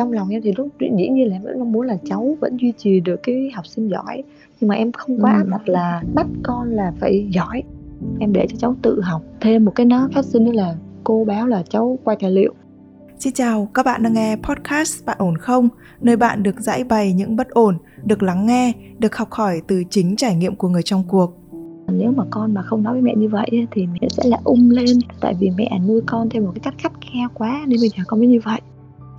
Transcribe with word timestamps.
trong 0.00 0.12
lòng 0.12 0.28
em 0.28 0.42
thì 0.42 0.52
lúc 0.56 0.68
dĩ 0.80 1.08
nhiên 1.08 1.28
là 1.28 1.36
em 1.36 1.42
vẫn 1.42 1.58
mong 1.58 1.72
muốn 1.72 1.86
là 1.86 1.96
cháu 2.04 2.36
vẫn 2.40 2.56
duy 2.56 2.72
trì 2.78 3.00
được 3.00 3.20
cái 3.22 3.50
học 3.54 3.66
sinh 3.66 3.88
giỏi. 3.88 4.22
Nhưng 4.60 4.68
mà 4.68 4.74
em 4.74 4.92
không 4.92 5.24
quá 5.24 5.32
áp 5.32 5.46
đặt 5.46 5.68
là 5.68 6.02
bắt 6.14 6.26
con 6.42 6.70
là 6.70 6.92
phải 7.00 7.28
giỏi. 7.30 7.62
Em 8.20 8.32
để 8.32 8.46
cho 8.50 8.56
cháu 8.58 8.74
tự 8.82 9.00
học. 9.00 9.22
Thêm 9.40 9.64
một 9.64 9.72
cái 9.74 9.86
nó 9.86 10.08
phát 10.14 10.24
sinh 10.24 10.44
đó 10.44 10.52
là 10.54 10.74
cô 11.04 11.24
báo 11.24 11.46
là 11.46 11.62
cháu 11.68 11.98
quay 12.04 12.16
tài 12.20 12.30
liệu. 12.30 12.54
Xin 13.18 13.32
chào, 13.32 13.68
các 13.74 13.86
bạn 13.86 14.02
đang 14.02 14.12
nghe 14.12 14.36
podcast 14.36 15.06
Bạn 15.06 15.16
ổn 15.20 15.36
không? 15.36 15.68
Nơi 16.00 16.16
bạn 16.16 16.42
được 16.42 16.60
giải 16.60 16.84
bày 16.84 17.12
những 17.12 17.36
bất 17.36 17.50
ổn, 17.50 17.78
được 18.04 18.22
lắng 18.22 18.46
nghe, 18.46 18.72
được 18.98 19.16
học 19.16 19.28
hỏi 19.30 19.62
từ 19.66 19.82
chính 19.90 20.16
trải 20.16 20.36
nghiệm 20.36 20.56
của 20.56 20.68
người 20.68 20.82
trong 20.82 21.04
cuộc. 21.08 21.36
Nếu 21.92 22.12
mà 22.12 22.24
con 22.30 22.54
mà 22.54 22.62
không 22.62 22.82
nói 22.82 22.92
với 22.92 23.02
mẹ 23.02 23.14
như 23.16 23.28
vậy 23.28 23.66
thì 23.70 23.86
mẹ 23.86 24.08
sẽ 24.10 24.22
là 24.26 24.38
ung 24.44 24.70
lên. 24.70 24.98
Tại 25.20 25.34
vì 25.40 25.50
mẹ 25.50 25.80
nuôi 25.88 26.00
con 26.06 26.30
theo 26.30 26.42
một 26.42 26.52
cái 26.54 26.60
cách 26.64 26.74
khắt 26.78 26.92
khe 27.00 27.20
quá 27.34 27.64
nên 27.66 27.80
bây 27.80 27.88
giờ 27.88 28.02
con 28.06 28.20
mới 28.20 28.28
như 28.28 28.40
vậy 28.44 28.60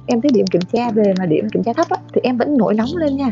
Em 0.06 0.22
thấy 0.22 0.32
điểm 0.32 0.46
kiểm 0.52 0.62
tra 0.74 0.92
về 0.92 1.14
mà 1.20 1.26
điểm 1.26 1.50
kiểm 1.50 1.64
tra 1.64 1.74
thấp 1.74 1.90
á, 1.90 1.98
thì 2.14 2.22
em 2.24 2.38
vẫn 2.38 2.58
nổi 2.58 2.74
nóng 2.74 2.96
lên 2.96 3.18
nha. 3.18 3.32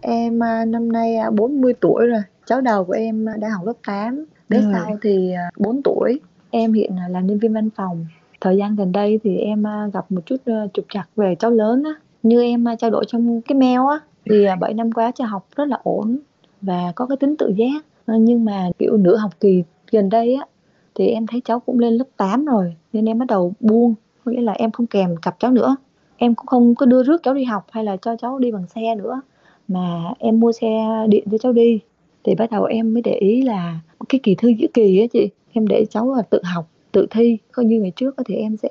Em 0.00 0.42
à, 0.42 0.64
năm 0.64 0.92
nay 0.92 1.16
40 1.32 1.72
à, 1.72 1.78
tuổi 1.80 2.06
rồi, 2.06 2.20
cháu 2.46 2.60
đầu 2.60 2.84
của 2.84 2.92
em 2.92 3.28
à, 3.28 3.36
đang 3.40 3.50
học 3.50 3.66
lớp 3.66 3.72
8, 3.86 4.24
bé 4.48 4.62
sau 4.72 4.98
thì 5.02 5.32
4 5.56 5.82
tuổi. 5.82 6.20
Em 6.50 6.72
hiện 6.72 6.96
là 7.10 7.20
nhân 7.20 7.38
viên 7.38 7.54
văn 7.54 7.70
phòng. 7.76 8.06
Thời 8.40 8.56
gian 8.56 8.76
gần 8.76 8.92
đây 8.92 9.20
thì 9.24 9.36
em 9.36 9.64
gặp 9.92 10.12
một 10.12 10.20
chút 10.26 10.36
trục 10.74 10.84
trặc 10.88 11.08
về 11.16 11.34
cháu 11.38 11.50
lớn 11.50 11.82
á. 11.84 11.90
Như 12.22 12.42
em 12.42 12.64
trao 12.78 12.90
đổi 12.90 13.04
trong 13.08 13.40
cái 13.40 13.58
mail 13.58 13.80
á, 13.90 14.00
thì 14.24 14.46
7 14.60 14.74
năm 14.74 14.92
qua 14.92 15.12
cháu 15.14 15.28
học 15.28 15.46
rất 15.56 15.68
là 15.68 15.78
ổn 15.82 16.18
và 16.62 16.92
có 16.94 17.06
cái 17.06 17.16
tính 17.16 17.36
tự 17.36 17.52
giác. 17.56 17.84
Ờ, 18.06 18.14
nhưng 18.20 18.44
mà 18.44 18.68
kiểu 18.78 18.96
nửa 18.96 19.16
học 19.16 19.30
kỳ 19.40 19.64
gần 19.92 20.08
đây 20.08 20.34
á, 20.34 20.46
thì 20.94 21.06
em 21.06 21.26
thấy 21.26 21.42
cháu 21.44 21.60
cũng 21.60 21.78
lên 21.78 21.92
lớp 21.92 22.04
8 22.16 22.44
rồi 22.44 22.76
nên 22.92 23.08
em 23.08 23.18
bắt 23.18 23.24
đầu 23.28 23.52
buông. 23.60 23.94
Có 24.24 24.32
nghĩa 24.32 24.40
là 24.40 24.52
em 24.52 24.70
không 24.70 24.86
kèm 24.86 25.16
cặp 25.16 25.36
cháu 25.38 25.50
nữa. 25.50 25.76
Em 26.16 26.34
cũng 26.34 26.46
không 26.46 26.74
có 26.74 26.86
đưa 26.86 27.02
rước 27.02 27.22
cháu 27.22 27.34
đi 27.34 27.44
học 27.44 27.66
hay 27.70 27.84
là 27.84 27.96
cho 27.96 28.16
cháu 28.16 28.38
đi 28.38 28.52
bằng 28.52 28.66
xe 28.66 28.94
nữa 28.94 29.20
mà 29.70 30.12
em 30.18 30.40
mua 30.40 30.52
xe 30.52 31.06
điện 31.08 31.24
cho 31.30 31.38
cháu 31.38 31.52
đi. 31.52 31.80
Thì 32.24 32.34
bắt 32.34 32.50
đầu 32.50 32.64
em 32.64 32.94
mới 32.94 33.02
để 33.02 33.14
ý 33.14 33.42
là 33.42 33.80
cái 34.08 34.20
kỳ 34.22 34.34
thi 34.34 34.56
giữa 34.58 34.68
kỳ 34.74 35.00
á 35.00 35.06
chị 35.12 35.28
em 35.52 35.66
để 35.66 35.84
cháu 35.90 36.14
tự 36.30 36.40
học 36.44 36.68
tự 36.92 37.06
thi. 37.10 37.38
Không 37.50 37.66
như 37.66 37.80
ngày 37.80 37.92
trước 37.96 38.16
thì 38.26 38.34
em 38.34 38.56
sẽ 38.56 38.68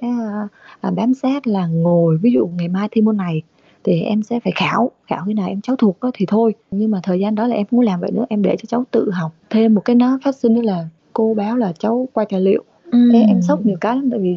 à, 0.81 0.91
bám 0.91 1.13
sát 1.13 1.47
là 1.47 1.67
ngồi 1.67 2.17
ví 2.17 2.31
dụ 2.31 2.47
ngày 2.47 2.67
mai 2.67 2.87
thi 2.91 3.01
môn 3.01 3.17
này 3.17 3.41
thì 3.83 4.01
em 4.01 4.23
sẽ 4.23 4.39
phải 4.39 4.53
khảo 4.55 4.91
khảo 5.07 5.23
khi 5.27 5.33
nào 5.33 5.47
em 5.47 5.61
cháu 5.61 5.75
thuộc 5.75 5.97
thì 6.13 6.25
thôi. 6.25 6.53
Nhưng 6.71 6.91
mà 6.91 6.99
thời 7.03 7.19
gian 7.19 7.35
đó 7.35 7.47
là 7.47 7.55
em 7.55 7.65
muốn 7.71 7.85
làm 7.85 7.99
vậy 7.99 8.11
nữa 8.11 8.25
em 8.29 8.41
để 8.41 8.55
cho 8.55 8.65
cháu 8.67 8.83
tự 8.91 9.11
học. 9.11 9.31
Thêm 9.49 9.75
một 9.75 9.81
cái 9.85 9.95
nó 9.95 10.19
phát 10.23 10.35
sinh 10.35 10.55
đó 10.55 10.61
là 10.63 10.87
cô 11.13 11.33
báo 11.33 11.57
là 11.57 11.73
cháu 11.79 12.07
quay 12.13 12.27
tài 12.29 12.41
liệu. 12.41 12.63
Ừ. 12.91 13.11
Em, 13.13 13.27
em 13.27 13.41
sốc 13.41 13.65
nhiều 13.65 13.77
cái 13.81 13.95
lắm 13.95 14.09
tại 14.11 14.19
vì 14.19 14.35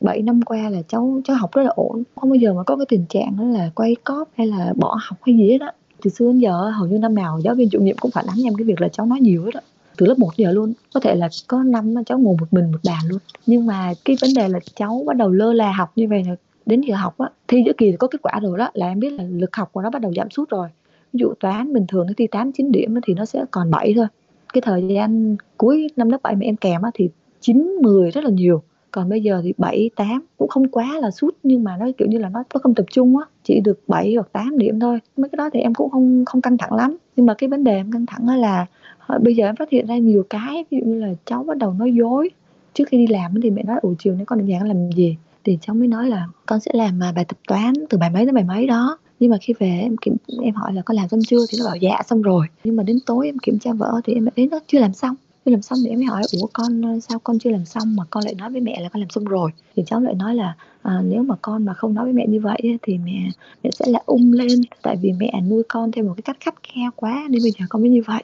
7 0.00 0.16
ừ, 0.16 0.22
năm 0.22 0.42
qua 0.42 0.68
là 0.70 0.82
cháu 0.88 1.20
cháu 1.24 1.36
học 1.36 1.52
rất 1.52 1.62
là 1.62 1.70
ổn. 1.74 2.02
Không 2.16 2.30
bao 2.30 2.36
giờ 2.36 2.54
mà 2.54 2.62
có 2.62 2.76
cái 2.76 2.86
tình 2.88 3.04
trạng 3.08 3.36
đó 3.38 3.44
là 3.44 3.70
quay 3.74 3.96
cóp 4.04 4.28
hay 4.36 4.46
là 4.46 4.72
bỏ 4.76 4.98
học 5.02 5.18
hay 5.22 5.36
gì 5.36 5.50
hết 5.50 5.60
á 5.60 5.72
từ 6.02 6.10
xưa 6.10 6.26
đến 6.26 6.38
giờ 6.38 6.70
hầu 6.70 6.86
như 6.86 6.98
năm 6.98 7.14
nào 7.14 7.40
giáo 7.44 7.54
viên 7.54 7.70
chủ 7.70 7.80
nhiệm 7.80 7.96
cũng 7.98 8.10
phản 8.10 8.26
ánh 8.26 8.44
em 8.44 8.54
cái 8.54 8.64
việc 8.64 8.80
là 8.80 8.88
cháu 8.88 9.06
nói 9.06 9.20
nhiều 9.20 9.44
hết 9.44 9.50
đó 9.54 9.60
từ 9.96 10.06
lớp 10.06 10.18
1 10.18 10.36
giờ 10.36 10.52
luôn. 10.52 10.72
Có 10.94 11.00
thể 11.00 11.14
là 11.14 11.28
có 11.46 11.62
năm 11.62 11.94
cháu 12.06 12.18
ngồi 12.18 12.36
một 12.40 12.46
mình 12.50 12.72
một 12.72 12.78
bàn 12.84 13.00
luôn. 13.08 13.18
Nhưng 13.46 13.66
mà 13.66 13.94
cái 14.04 14.16
vấn 14.20 14.30
đề 14.34 14.48
là 14.48 14.60
cháu 14.74 15.02
bắt 15.06 15.16
đầu 15.16 15.30
lơ 15.30 15.52
là 15.52 15.72
học 15.72 15.92
như 15.96 16.08
vậy 16.08 16.24
là 16.24 16.36
đến 16.66 16.80
giờ 16.80 16.96
học 16.96 17.18
á, 17.18 17.28
thi 17.48 17.62
giữa 17.66 17.72
kỳ 17.78 17.92
có 17.92 18.06
kết 18.06 18.22
quả 18.22 18.40
rồi 18.42 18.58
đó, 18.58 18.70
là 18.74 18.86
em 18.86 19.00
biết 19.00 19.12
là 19.12 19.24
lực 19.30 19.56
học 19.56 19.68
của 19.72 19.82
nó 19.82 19.90
bắt 19.90 20.02
đầu 20.02 20.12
giảm 20.16 20.30
sút 20.30 20.48
rồi. 20.48 20.68
Ví 21.12 21.18
dụ 21.18 21.32
toán 21.40 21.72
bình 21.72 21.84
thường 21.88 22.06
nó 22.06 22.12
thi 22.16 22.26
8 22.26 22.52
9 22.52 22.72
điểm 22.72 22.94
thì 23.06 23.14
nó 23.14 23.24
sẽ 23.24 23.44
còn 23.50 23.70
7 23.70 23.94
thôi. 23.96 24.06
Cái 24.52 24.60
thời 24.60 24.88
gian 24.88 25.36
cuối 25.56 25.86
năm 25.96 26.10
lớp 26.10 26.18
7 26.22 26.36
mà 26.36 26.44
em 26.44 26.56
kèm 26.56 26.82
á 26.82 26.90
thì 26.94 27.08
9 27.40 27.76
10 27.82 28.10
rất 28.10 28.24
là 28.24 28.30
nhiều 28.30 28.62
còn 28.90 29.08
bây 29.08 29.22
giờ 29.22 29.40
thì 29.44 29.54
7 29.58 29.90
8 29.96 30.24
cũng 30.38 30.48
không 30.48 30.68
quá 30.68 30.98
là 31.00 31.10
sút, 31.10 31.36
nhưng 31.42 31.64
mà 31.64 31.76
nó, 31.80 31.86
kiểu 31.98 32.08
như 32.08 32.18
là, 32.18 32.28
nó 32.28 32.42
nó 32.54 32.60
không 32.62 32.74
tập 32.74 32.86
trung 32.92 33.16
á, 33.18 33.24
chỉ 33.44 33.60
được 33.60 33.80
7 33.88 34.14
hoặc 34.14 34.28
8 34.32 34.58
điểm 34.58 34.80
thôi. 34.80 34.98
Mấy 35.16 35.28
cái 35.28 35.36
đó 35.36 35.50
thì 35.52 35.60
em 35.60 35.74
cũng 35.74 35.90
không 35.90 36.24
không 36.24 36.40
căng 36.40 36.58
thẳng 36.58 36.72
lắm. 36.74 36.96
Nhưng 37.16 37.26
mà 37.26 37.34
cái 37.34 37.48
vấn 37.48 37.64
đề 37.64 37.74
em 37.74 37.92
căng 37.92 38.06
thẳng 38.06 38.28
là 38.28 38.66
ờ, 39.06 39.18
bây 39.18 39.34
giờ 39.34 39.46
em 39.46 39.56
phát 39.56 39.70
hiện 39.70 39.86
ra 39.86 39.96
nhiều 39.96 40.24
cái, 40.30 40.64
ví 40.70 40.78
dụ 40.78 40.86
như 40.86 41.00
là 41.00 41.08
cháu 41.24 41.44
bắt 41.44 41.56
đầu 41.56 41.72
nói 41.72 41.92
dối. 41.94 42.30
Trước 42.74 42.84
khi 42.88 42.98
đi 42.98 43.06
làm 43.06 43.40
thì 43.42 43.50
mẹ 43.50 43.62
nói, 43.62 43.78
ủa, 43.82 43.94
chiều 43.98 44.14
nay 44.14 44.24
con 44.26 44.40
ở 44.40 44.44
nhà 44.44 44.60
làm 44.64 44.92
gì? 44.92 45.16
Thì 45.44 45.58
cháu 45.60 45.76
mới 45.76 45.88
nói 45.88 46.08
là, 46.08 46.26
con 46.46 46.60
sẽ 46.60 46.70
làm 46.74 46.98
mà 46.98 47.12
bài 47.12 47.24
tập 47.24 47.38
toán 47.48 47.72
từ 47.90 47.98
bài 47.98 48.10
mấy 48.10 48.26
đến 48.26 48.34
bài 48.34 48.44
mấy 48.44 48.66
đó. 48.66 48.98
Nhưng 49.20 49.30
mà 49.30 49.36
khi 49.40 49.54
về 49.58 49.80
em 49.82 49.96
kiểm, 49.96 50.16
em 50.42 50.54
hỏi 50.54 50.72
là 50.72 50.82
con 50.82 50.96
làm 50.96 51.08
xong 51.08 51.20
chưa? 51.26 51.46
Thì 51.50 51.58
nó 51.60 51.66
bảo 51.66 51.76
dạ 51.76 52.02
xong 52.06 52.22
rồi. 52.22 52.46
Nhưng 52.64 52.76
mà 52.76 52.82
đến 52.82 52.98
tối 53.06 53.26
em 53.26 53.38
kiểm 53.38 53.58
tra 53.58 53.72
vợ 53.72 54.00
thì 54.04 54.14
em 54.14 54.26
thấy 54.36 54.46
nó 54.46 54.58
chưa 54.66 54.78
làm 54.78 54.92
xong 54.92 55.16
chưa 55.50 55.54
làm 55.54 55.62
xong 55.62 55.78
thì 55.84 55.90
em 55.90 55.98
mới 55.98 56.06
hỏi 56.06 56.22
ủa 56.40 56.46
con 56.52 56.82
ờ, 56.82 57.00
sao 57.00 57.18
con 57.18 57.38
chưa 57.38 57.50
làm 57.50 57.64
xong 57.64 57.96
mà 57.96 58.04
con 58.10 58.24
lại 58.24 58.34
nói 58.34 58.50
với 58.50 58.60
mẹ 58.60 58.80
là 58.80 58.88
con 58.88 59.00
làm 59.00 59.10
xong 59.10 59.24
rồi? 59.24 59.50
Thì 59.76 59.82
cháu 59.86 60.00
lại 60.00 60.14
nói 60.14 60.34
là 60.34 60.54
à, 60.82 61.02
nếu 61.04 61.22
mà 61.22 61.34
con 61.42 61.64
mà 61.64 61.74
không 61.74 61.94
nói 61.94 62.04
với 62.04 62.12
mẹ 62.12 62.26
như 62.26 62.40
vậy 62.40 62.78
thì 62.82 62.98
mẹ 62.98 63.30
mẹ 63.62 63.70
sẽ 63.72 63.84
là 63.88 64.00
ung 64.06 64.32
lên 64.32 64.60
tại 64.82 64.96
vì 65.02 65.12
mẹ 65.12 65.40
nuôi 65.50 65.62
con 65.68 65.92
theo 65.92 66.04
một 66.04 66.12
cái 66.16 66.22
cách 66.22 66.36
khắt 66.40 66.54
khe 66.62 66.80
quá 66.96 67.26
nên 67.30 67.42
bây 67.42 67.50
giờ 67.50 67.66
con 67.68 67.82
mới 67.82 67.90
như 67.90 68.02
vậy. 68.06 68.22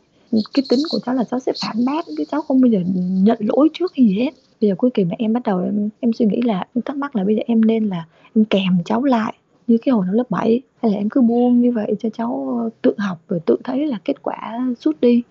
Cái 0.55 0.65
tính 0.69 0.81
của 0.91 0.99
cháu 1.07 1.15
là 1.15 1.25
cháu 1.25 1.41
sẽ 1.41 1.53
phản 1.63 1.85
bác 1.85 2.05
cái 2.17 2.27
cháu 2.31 2.43
không 2.43 2.61
bao 2.61 2.71
giờ 2.71 2.81
nhận 2.97 3.39
lỗi 3.41 3.69
trước 3.73 3.93
hay 3.97 4.07
gì 4.07 4.15
hết. 4.15 4.31
Bây 4.61 4.71
giờ 4.71 4.75
cuối 4.79 4.91
kỳ 4.95 5.05
mà 5.05 5.15
em 5.19 5.33
bắt 5.33 5.43
đầu 5.45 5.61
em 5.61 5.89
em 6.01 6.13
suy 6.13 6.27
nghĩ 6.27 6.41
là 6.43 6.67
em 6.75 6.83
thắc 6.83 6.97
mắc 6.97 7.17
là 7.17 7.25
bây 7.25 7.37
giờ 7.37 7.43
em 7.47 7.65
nên 7.65 7.89
là 7.89 8.07
em 8.35 8.45
kèm 8.45 8.79
cháu 8.85 9.05
lại 9.05 9.35
như 9.67 9.79
cái 9.83 9.93
hồi 9.93 10.07
nó 10.07 10.13
lớp 10.13 10.31
7 10.31 10.61
hay 10.83 10.93
là 10.93 10.99
em 10.99 11.09
cứ 11.09 11.21
buông 11.21 11.61
như 11.61 11.73
vậy 11.73 11.95
cho 12.01 12.09
cháu 12.11 12.61
tự 12.83 12.95
học 12.99 13.19
rồi 13.29 13.41
tự 13.47 13.57
thấy 13.65 13.87
là 13.87 13.99
kết 14.05 14.23
quả 14.23 14.67
suốt 14.81 15.01
đi 15.01 15.23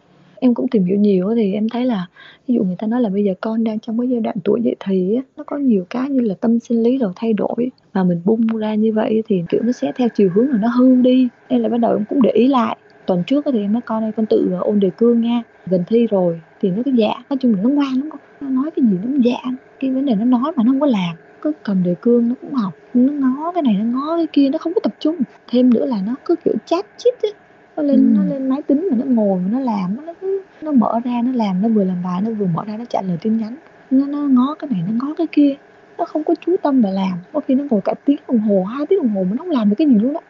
em 0.46 0.54
cũng 0.54 0.68
tìm 0.68 0.86
hiểu 0.86 0.98
nhiều 0.98 1.34
thì 1.36 1.54
em 1.54 1.70
thấy 1.70 1.86
là 1.86 2.08
ví 2.48 2.56
dụ 2.56 2.64
người 2.64 2.76
ta 2.80 2.88
nói 2.88 3.02
là 3.02 3.10
bây 3.10 3.24
giờ 3.24 3.34
con 3.42 3.64
đang 3.64 3.80
trong 3.80 4.00
cái 4.00 4.10
giai 4.10 4.20
đoạn 4.20 4.36
tuổi 4.44 4.62
dậy 4.64 4.76
thì 4.86 5.20
nó 5.38 5.44
có 5.44 5.58
nhiều 5.58 5.86
cái 5.90 6.10
như 6.10 6.22
là 6.22 6.36
tâm 6.42 6.60
sinh 6.60 6.84
lý 6.84 6.98
rồi 6.98 7.12
thay 7.16 7.34
đổi 7.34 7.72
mà 7.94 8.04
mình 8.04 8.22
bung 8.26 8.48
ra 8.48 8.76
như 8.76 8.94
vậy 8.94 9.24
thì 9.28 9.44
kiểu 9.50 9.62
nó 9.64 9.72
sẽ 9.72 9.92
theo 9.96 10.08
chiều 10.16 10.30
hướng 10.36 10.50
là 10.50 10.58
nó 10.58 10.68
hư 10.68 10.96
đi. 10.96 11.28
Nên 11.50 11.62
là 11.62 11.70
bắt 11.70 11.78
đầu 11.78 11.94
em 11.94 12.06
cũng 12.10 12.22
để 12.22 12.30
ý 12.30 12.48
lại. 12.48 12.78
Tuần 13.06 13.24
trước 13.28 13.46
thì 13.54 13.62
em 13.62 13.74
nói, 13.74 13.82
con 13.86 14.04
ơi, 14.04 14.12
con 14.18 14.26
tự 14.26 14.50
ờ, 14.52 14.60
ôn 14.60 14.80
đề 14.80 14.90
cương 14.98 15.22
nha, 15.22 15.44
gần 15.66 15.84
thi 15.88 16.08
rồi. 16.08 16.42
Thì 16.62 16.70
nó 16.70 16.84
cái 16.86 16.94
dạ. 16.98 17.14
Nói 17.30 17.38
chung 17.40 17.54
là 17.56 17.62
nó 17.64 17.70
ngoan 17.70 17.94
lắm 17.94 18.10
con. 18.12 18.20
Nó 18.42 18.50
nói 18.50 18.72
cái 18.76 18.86
gì 18.86 18.98
nó 19.04 19.18
dạ. 19.24 19.52
Cái 19.80 19.92
vấn 19.92 20.06
đề 20.06 20.16
nó 20.16 20.26
nói 20.26 20.52
mà 20.56 20.64
nó 20.64 20.72
không 20.72 20.80
có 20.80 20.88
làm, 20.88 21.16
cứ 21.42 21.52
cầm 21.64 21.84
đề 21.84 21.96
cương 22.02 22.30
nó 22.30 22.36
cũng 22.42 22.54
học. 22.54 22.74
Nó 22.94 23.14
ngó 23.14 23.52
cái 23.52 23.64
này, 23.64 23.74
nó 23.74 23.86
ngó 23.86 24.18
cái 24.18 24.28
kia, 24.34 24.50
nó 24.50 24.58
không 24.58 24.74
có 24.74 24.80
tập 24.84 24.96
trung. 25.00 25.16
Thêm 25.48 25.74
nữa 25.74 25.86
là 25.86 26.02
nó 26.06 26.16
cứ 26.26 26.36
kiểu 26.46 26.54
chat 26.66 26.86
chít 26.98 27.14
ấy 27.22 27.34
nó 27.78 27.84
lên 27.84 28.14
nó 28.14 28.24
lên 28.24 28.50
máy 28.50 28.62
tính 28.62 28.88
mà 28.92 28.98
nó 28.98 29.06
ngồi 29.06 29.40
mà 29.40 29.48
nó 29.52 29.60
làm 29.60 30.06
nó 30.06 30.14
cứ 30.22 30.42
nó 30.62 30.72
mở 30.72 31.00
ra 31.04 31.22
nó 31.26 31.32
làm 31.32 31.62
nó 31.62 31.70
vừa 31.70 31.84
làm 31.84 32.04
bài 32.04 32.22
nó 32.22 32.32
vừa 32.32 32.46
mở 32.46 32.64
ra 32.68 32.78
nó 32.78 32.86
trả 32.90 33.02
lời 33.02 33.18
tin 33.22 33.38
nhắn. 33.38 33.56
Nó 33.92 34.08
nó 34.08 34.18
ngó 34.18 34.56
cái 34.60 34.70
này 34.72 34.82
nó 34.88 34.94
ngó 35.06 35.14
cái 35.18 35.28
kia. 35.32 35.56
Nó 35.98 36.06
không 36.06 36.24
có 36.24 36.36
chú 36.46 36.56
tâm 36.62 36.82
mà 36.82 36.90
làm. 36.90 37.18
Có 37.34 37.40
khi 37.48 37.56
nó 37.56 37.64
ngồi 37.70 37.82
cả 37.82 37.94
tiếng 38.06 38.18
đồng 38.28 38.40
hồ 38.40 38.64
hai 38.64 38.86
tiếng 38.86 39.00
đồng 39.00 39.16
hồ 39.16 39.24
mà 39.24 39.30
nó 39.32 39.38
không 39.38 39.52
làm 39.52 39.70
được 39.70 39.76
cái 39.78 39.88
gì 39.88 39.96
luôn 39.96 40.14
á. 40.14 40.22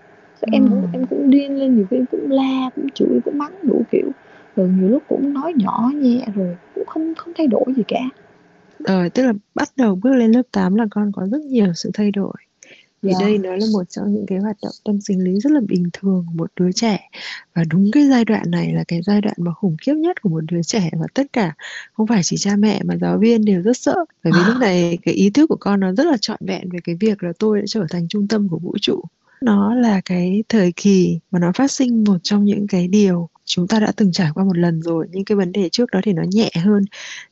Em 0.51 0.67
cũng 0.69 0.87
em 0.93 1.05
cũng 1.05 1.29
điên 1.29 1.59
lên 1.59 1.75
nhiều 1.75 1.85
khi 1.89 1.97
em 1.97 2.05
cũng 2.11 2.31
la 2.31 2.69
cũng 2.75 2.89
chửi 2.89 3.19
cũng 3.25 3.37
mắng 3.37 3.53
đủ 3.63 3.81
kiểu. 3.91 4.09
Rồi 4.55 4.69
nhiều 4.79 4.89
lúc 4.89 5.03
cũng 5.07 5.33
nói 5.33 5.53
nhỏ 5.55 5.91
nhẹ 5.95 6.25
rồi 6.35 6.57
cũng 6.75 6.85
không 6.85 7.15
không 7.15 7.33
thay 7.37 7.47
đổi 7.47 7.65
gì 7.77 7.83
cả. 7.87 7.99
Ờ 8.83 9.09
tức 9.09 9.23
là 9.23 9.33
bắt 9.55 9.69
đầu 9.77 9.99
bước 10.03 10.13
lên 10.13 10.31
lớp 10.31 10.41
8 10.51 10.75
là 10.75 10.85
con 10.91 11.11
có 11.11 11.27
rất 11.31 11.41
nhiều 11.41 11.73
sự 11.75 11.91
thay 11.93 12.11
đổi 12.11 12.33
thì 13.05 13.09
yeah. 13.09 13.21
Dạ. 13.21 13.25
đây 13.25 13.37
nó 13.37 13.55
là 13.55 13.65
một 13.73 13.83
trong 13.89 14.13
những 14.13 14.25
cái 14.25 14.37
hoạt 14.39 14.57
động 14.63 14.73
tâm 14.83 15.01
sinh 15.01 15.23
lý 15.23 15.39
rất 15.39 15.51
là 15.51 15.59
bình 15.67 15.89
thường 15.93 16.25
của 16.27 16.33
một 16.35 16.51
đứa 16.55 16.71
trẻ 16.71 17.09
và 17.53 17.63
đúng 17.69 17.91
cái 17.91 18.07
giai 18.09 18.25
đoạn 18.25 18.51
này 18.51 18.73
là 18.73 18.83
cái 18.87 19.01
giai 19.01 19.21
đoạn 19.21 19.35
mà 19.37 19.53
khủng 19.53 19.77
khiếp 19.81 19.93
nhất 19.93 20.21
của 20.21 20.29
một 20.29 20.41
đứa 20.51 20.63
trẻ 20.63 20.89
và 20.99 21.07
tất 21.13 21.33
cả 21.33 21.53
không 21.93 22.07
phải 22.07 22.21
chỉ 22.23 22.37
cha 22.37 22.55
mẹ 22.55 22.81
mà 22.83 22.95
giáo 23.01 23.17
viên 23.17 23.45
đều 23.45 23.61
rất 23.61 23.77
sợ 23.77 23.95
bởi 24.23 24.33
vì 24.35 24.39
lúc 24.47 24.57
này 24.61 24.97
cái 25.03 25.13
ý 25.13 25.29
thức 25.29 25.47
của 25.47 25.57
con 25.59 25.79
nó 25.79 25.93
rất 25.93 26.05
là 26.05 26.17
trọn 26.21 26.39
vẹn 26.47 26.69
về 26.69 26.79
cái 26.83 26.95
việc 26.95 27.23
là 27.23 27.31
tôi 27.39 27.59
đã 27.59 27.65
trở 27.67 27.85
thành 27.89 28.07
trung 28.07 28.27
tâm 28.27 28.49
của 28.49 28.59
vũ 28.59 28.75
trụ 28.81 29.01
nó 29.41 29.75
là 29.75 30.01
cái 30.05 30.43
thời 30.49 30.71
kỳ 30.75 31.19
mà 31.31 31.39
nó 31.39 31.51
phát 31.55 31.71
sinh 31.71 32.03
một 32.03 32.17
trong 32.23 32.45
những 32.45 32.67
cái 32.67 32.87
điều 32.87 33.29
chúng 33.45 33.67
ta 33.67 33.79
đã 33.79 33.91
từng 33.95 34.11
trải 34.11 34.29
qua 34.33 34.43
một 34.43 34.57
lần 34.57 34.81
rồi 34.81 35.07
nhưng 35.11 35.25
cái 35.25 35.35
vấn 35.35 35.51
đề 35.51 35.69
trước 35.69 35.91
đó 35.91 35.99
thì 36.03 36.13
nó 36.13 36.23
nhẹ 36.31 36.49
hơn 36.55 36.85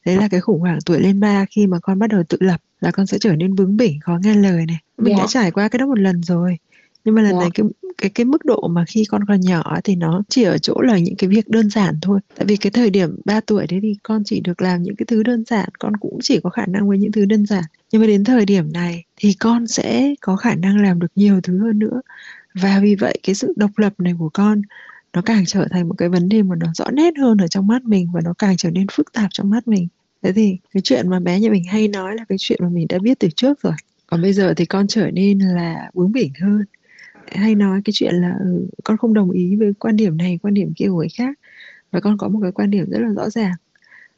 đấy 0.05 0.15
là 0.15 0.27
cái 0.27 0.41
khủng 0.41 0.59
hoảng 0.59 0.79
tuổi 0.85 0.99
lên 0.99 1.19
ba 1.19 1.45
khi 1.49 1.67
mà 1.67 1.79
con 1.79 1.99
bắt 1.99 2.07
đầu 2.07 2.23
tự 2.23 2.37
lập 2.41 2.61
là 2.81 2.91
con 2.91 3.05
sẽ 3.05 3.17
trở 3.19 3.35
nên 3.35 3.55
bướng 3.55 3.77
bỉnh 3.77 3.99
khó 3.99 4.19
nghe 4.23 4.35
lời 4.35 4.65
này 4.65 4.77
mình 4.97 5.13
yeah. 5.13 5.19
đã 5.19 5.27
dạ. 5.27 5.41
trải 5.41 5.51
qua 5.51 5.67
cái 5.67 5.79
đó 5.79 5.85
một 5.85 5.99
lần 5.99 6.23
rồi 6.23 6.57
nhưng 7.05 7.15
mà 7.15 7.21
lần 7.21 7.31
Dạ. 7.31 7.39
này 7.39 7.49
cái 7.53 7.65
cái 7.97 8.09
cái 8.09 8.25
mức 8.25 8.45
độ 8.45 8.67
mà 8.67 8.85
khi 8.87 9.05
con 9.09 9.25
còn 9.25 9.41
nhỏ 9.41 9.79
thì 9.83 9.95
nó 9.95 10.23
chỉ 10.29 10.43
ở 10.43 10.57
chỗ 10.57 10.81
là 10.81 10.97
những 10.97 11.15
cái 11.15 11.29
việc 11.29 11.49
đơn 11.49 11.69
giản 11.69 11.95
thôi 12.01 12.19
tại 12.35 12.45
vì 12.45 12.57
cái 12.57 12.71
thời 12.71 12.89
điểm 12.89 13.15
3 13.25 13.39
tuổi 13.39 13.67
đấy 13.67 13.79
thì 13.83 13.95
con 14.03 14.23
chỉ 14.25 14.39
được 14.39 14.61
làm 14.61 14.83
những 14.83 14.95
cái 14.95 15.05
thứ 15.05 15.23
đơn 15.23 15.43
giản 15.45 15.69
con 15.79 15.97
cũng 15.97 16.19
chỉ 16.21 16.39
có 16.43 16.49
khả 16.49 16.65
năng 16.65 16.89
với 16.89 16.97
những 16.97 17.11
thứ 17.11 17.25
đơn 17.25 17.45
giản 17.45 17.63
nhưng 17.91 18.01
mà 18.01 18.07
đến 18.07 18.23
thời 18.23 18.45
điểm 18.45 18.71
này 18.73 19.03
thì 19.17 19.33
con 19.39 19.67
sẽ 19.67 20.13
có 20.21 20.35
khả 20.35 20.55
năng 20.55 20.81
làm 20.81 20.99
được 20.99 21.07
nhiều 21.15 21.41
thứ 21.41 21.59
hơn 21.59 21.79
nữa 21.79 22.01
và 22.53 22.79
vì 22.83 22.95
vậy 22.95 23.19
cái 23.23 23.35
sự 23.35 23.53
độc 23.55 23.71
lập 23.77 23.93
này 23.97 24.13
của 24.19 24.29
con 24.33 24.61
nó 25.13 25.21
càng 25.21 25.43
trở 25.45 25.65
thành 25.71 25.87
một 25.89 25.95
cái 25.97 26.09
vấn 26.09 26.29
đề 26.29 26.43
mà 26.43 26.55
nó 26.55 26.67
rõ 26.75 26.85
nét 26.93 27.13
hơn 27.17 27.37
ở 27.37 27.47
trong 27.47 27.67
mắt 27.67 27.83
mình 27.83 28.07
và 28.13 28.21
nó 28.23 28.33
càng 28.37 28.57
trở 28.57 28.71
nên 28.71 28.87
phức 28.91 29.13
tạp 29.13 29.29
trong 29.33 29.49
mắt 29.49 29.67
mình 29.67 29.87
thế 30.21 30.33
thì 30.33 30.57
cái 30.73 30.81
chuyện 30.83 31.09
mà 31.09 31.19
bé 31.19 31.39
nhà 31.39 31.49
mình 31.49 31.63
hay 31.63 31.87
nói 31.87 32.15
là 32.15 32.25
cái 32.29 32.37
chuyện 32.41 32.59
mà 32.61 32.69
mình 32.69 32.87
đã 32.89 32.99
biết 32.99 33.19
từ 33.19 33.27
trước 33.35 33.61
rồi 33.61 33.73
còn 34.07 34.21
bây 34.21 34.33
giờ 34.33 34.53
thì 34.57 34.65
con 34.65 34.87
trở 34.87 35.11
nên 35.11 35.39
là 35.39 35.89
bướng 35.93 36.11
bỉnh 36.11 36.33
hơn 36.41 36.65
hay 37.27 37.55
nói 37.55 37.81
cái 37.85 37.93
chuyện 37.93 38.15
là 38.15 38.35
ừ, 38.39 38.67
con 38.83 38.97
không 38.97 39.13
đồng 39.13 39.31
ý 39.31 39.55
với 39.55 39.73
quan 39.79 39.95
điểm 39.95 40.17
này 40.17 40.39
quan 40.41 40.53
điểm 40.53 40.73
kia 40.75 40.85
của 40.87 40.97
người 40.97 41.09
khác 41.17 41.39
và 41.91 41.99
con 41.99 42.17
có 42.17 42.27
một 42.27 42.39
cái 42.41 42.51
quan 42.51 42.69
điểm 42.69 42.89
rất 42.89 42.99
là 42.99 43.09
rõ 43.13 43.29
ràng 43.29 43.53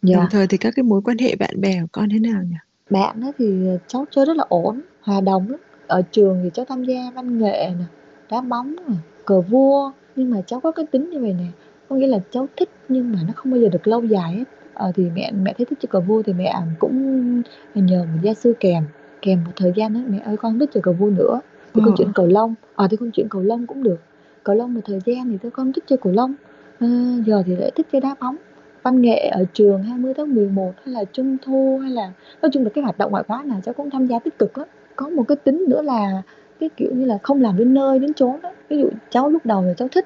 Dạ. 0.01 0.15
đồng 0.18 0.25
thời 0.31 0.47
thì 0.47 0.57
các 0.57 0.74
cái 0.75 0.83
mối 0.83 1.01
quan 1.01 1.18
hệ 1.18 1.36
bạn 1.36 1.62
bè 1.62 1.81
của 1.81 1.88
con 1.92 2.09
thế 2.09 2.19
nào 2.19 2.44
nhỉ 2.44 2.56
Bạn 2.89 3.21
á 3.21 3.31
thì 3.38 3.45
cháu 3.88 4.06
chơi 4.12 4.25
rất 4.25 4.38
là 4.38 4.44
ổn, 4.50 4.81
hòa 5.01 5.21
đồng 5.21 5.51
lắm. 5.51 5.59
Ở 5.88 6.01
trường 6.12 6.39
thì 6.44 6.50
cháu 6.53 6.65
tham 6.69 6.83
gia 6.83 7.12
văn 7.15 7.39
nghệ 7.39 7.69
nè, 7.80 7.86
đá 8.31 8.42
bóng 8.42 8.75
nè, 8.88 8.95
cờ 9.25 9.42
vua. 9.42 9.92
Nhưng 10.15 10.29
mà 10.29 10.41
cháu 10.41 10.59
có 10.59 10.71
cái 10.71 10.85
tính 10.91 11.09
như 11.09 11.19
vậy 11.19 11.35
nè, 11.39 11.45
có 11.89 11.95
nghĩa 11.95 12.07
là 12.07 12.19
cháu 12.31 12.47
thích 12.57 12.69
nhưng 12.89 13.12
mà 13.12 13.19
nó 13.27 13.33
không 13.35 13.51
bao 13.51 13.62
giờ 13.62 13.69
được 13.69 13.88
lâu 13.88 14.03
dài 14.03 14.33
hết. 14.33 14.44
Ờ, 14.73 14.91
thì 14.95 15.09
mẹ 15.15 15.31
mẹ 15.31 15.53
thấy 15.57 15.65
thích 15.65 15.79
chơi 15.81 15.88
cờ 15.88 16.00
vua 16.00 16.21
thì 16.21 16.33
mẹ 16.33 16.53
cũng 16.79 17.41
nhờ 17.75 18.00
một 18.13 18.19
gia 18.21 18.33
sư 18.33 18.53
kèm. 18.59 18.83
Kèm 19.21 19.44
một 19.45 19.51
thời 19.56 19.73
gian 19.75 19.94
đó 19.94 20.00
mẹ 20.09 20.19
ơi 20.25 20.38
con 20.38 20.59
thích 20.59 20.69
chơi 20.73 20.81
cờ 20.81 20.91
vua 20.91 21.09
nữa. 21.09 21.39
Thì 21.73 21.81
con 21.85 21.94
Ờ. 21.94 21.95
chuyển 21.97 22.12
cầu 22.15 22.27
lông, 22.27 22.56
ờ 22.75 22.88
thì 22.91 22.97
con 22.97 23.12
chuyển 23.12 23.29
cầu 23.29 23.41
lông 23.41 23.67
cũng 23.67 23.83
được. 23.83 23.97
Cầu 24.44 24.56
lông 24.56 24.73
một 24.73 24.81
thời 24.85 25.00
gian 25.06 25.29
thì 25.29 25.38
tôi 25.41 25.51
con 25.51 25.73
thích 25.73 25.83
chơi 25.88 25.97
cầu 25.97 26.13
lông. 26.13 26.33
Ờ, 26.79 26.88
giờ 27.25 27.44
thì 27.45 27.56
lại 27.56 27.71
thích 27.75 27.88
chơi 27.91 28.01
đá 28.01 28.15
bóng. 28.21 28.35
Văn 28.83 29.01
nghệ 29.01 29.27
ở 29.27 29.45
trường 29.53 29.83
20 29.83 30.13
tháng 30.13 30.35
11 30.35 30.73
hay 30.83 30.94
là 30.94 31.03
trung 31.13 31.38
thu 31.45 31.79
hay 31.81 31.91
là 31.91 32.11
nói 32.41 32.50
chung 32.53 32.63
là 32.63 32.69
cái 32.69 32.83
hoạt 32.83 32.97
động 32.97 33.11
ngoại 33.11 33.23
khóa 33.27 33.44
nào 33.45 33.59
cháu 33.65 33.73
cũng 33.73 33.89
tham 33.89 34.07
gia 34.07 34.19
tích 34.19 34.39
cực 34.39 34.57
lắm 34.57 34.68
có 34.95 35.09
một 35.09 35.23
cái 35.27 35.35
tính 35.35 35.65
nữa 35.68 35.81
là 35.81 36.21
cái 36.60 36.69
kiểu 36.78 36.90
như 36.96 37.06
là 37.06 37.18
không 37.24 37.42
làm 37.42 37.57
đến 37.57 37.74
nơi 37.74 38.00
đến 38.00 38.13
chốn 38.13 38.42
đó 38.44 38.52
ví 38.69 38.78
dụ 38.78 38.90
cháu 39.10 39.30
lúc 39.30 39.46
đầu 39.46 39.63
là 39.63 39.74
cháu 39.74 39.88
thích 39.88 40.06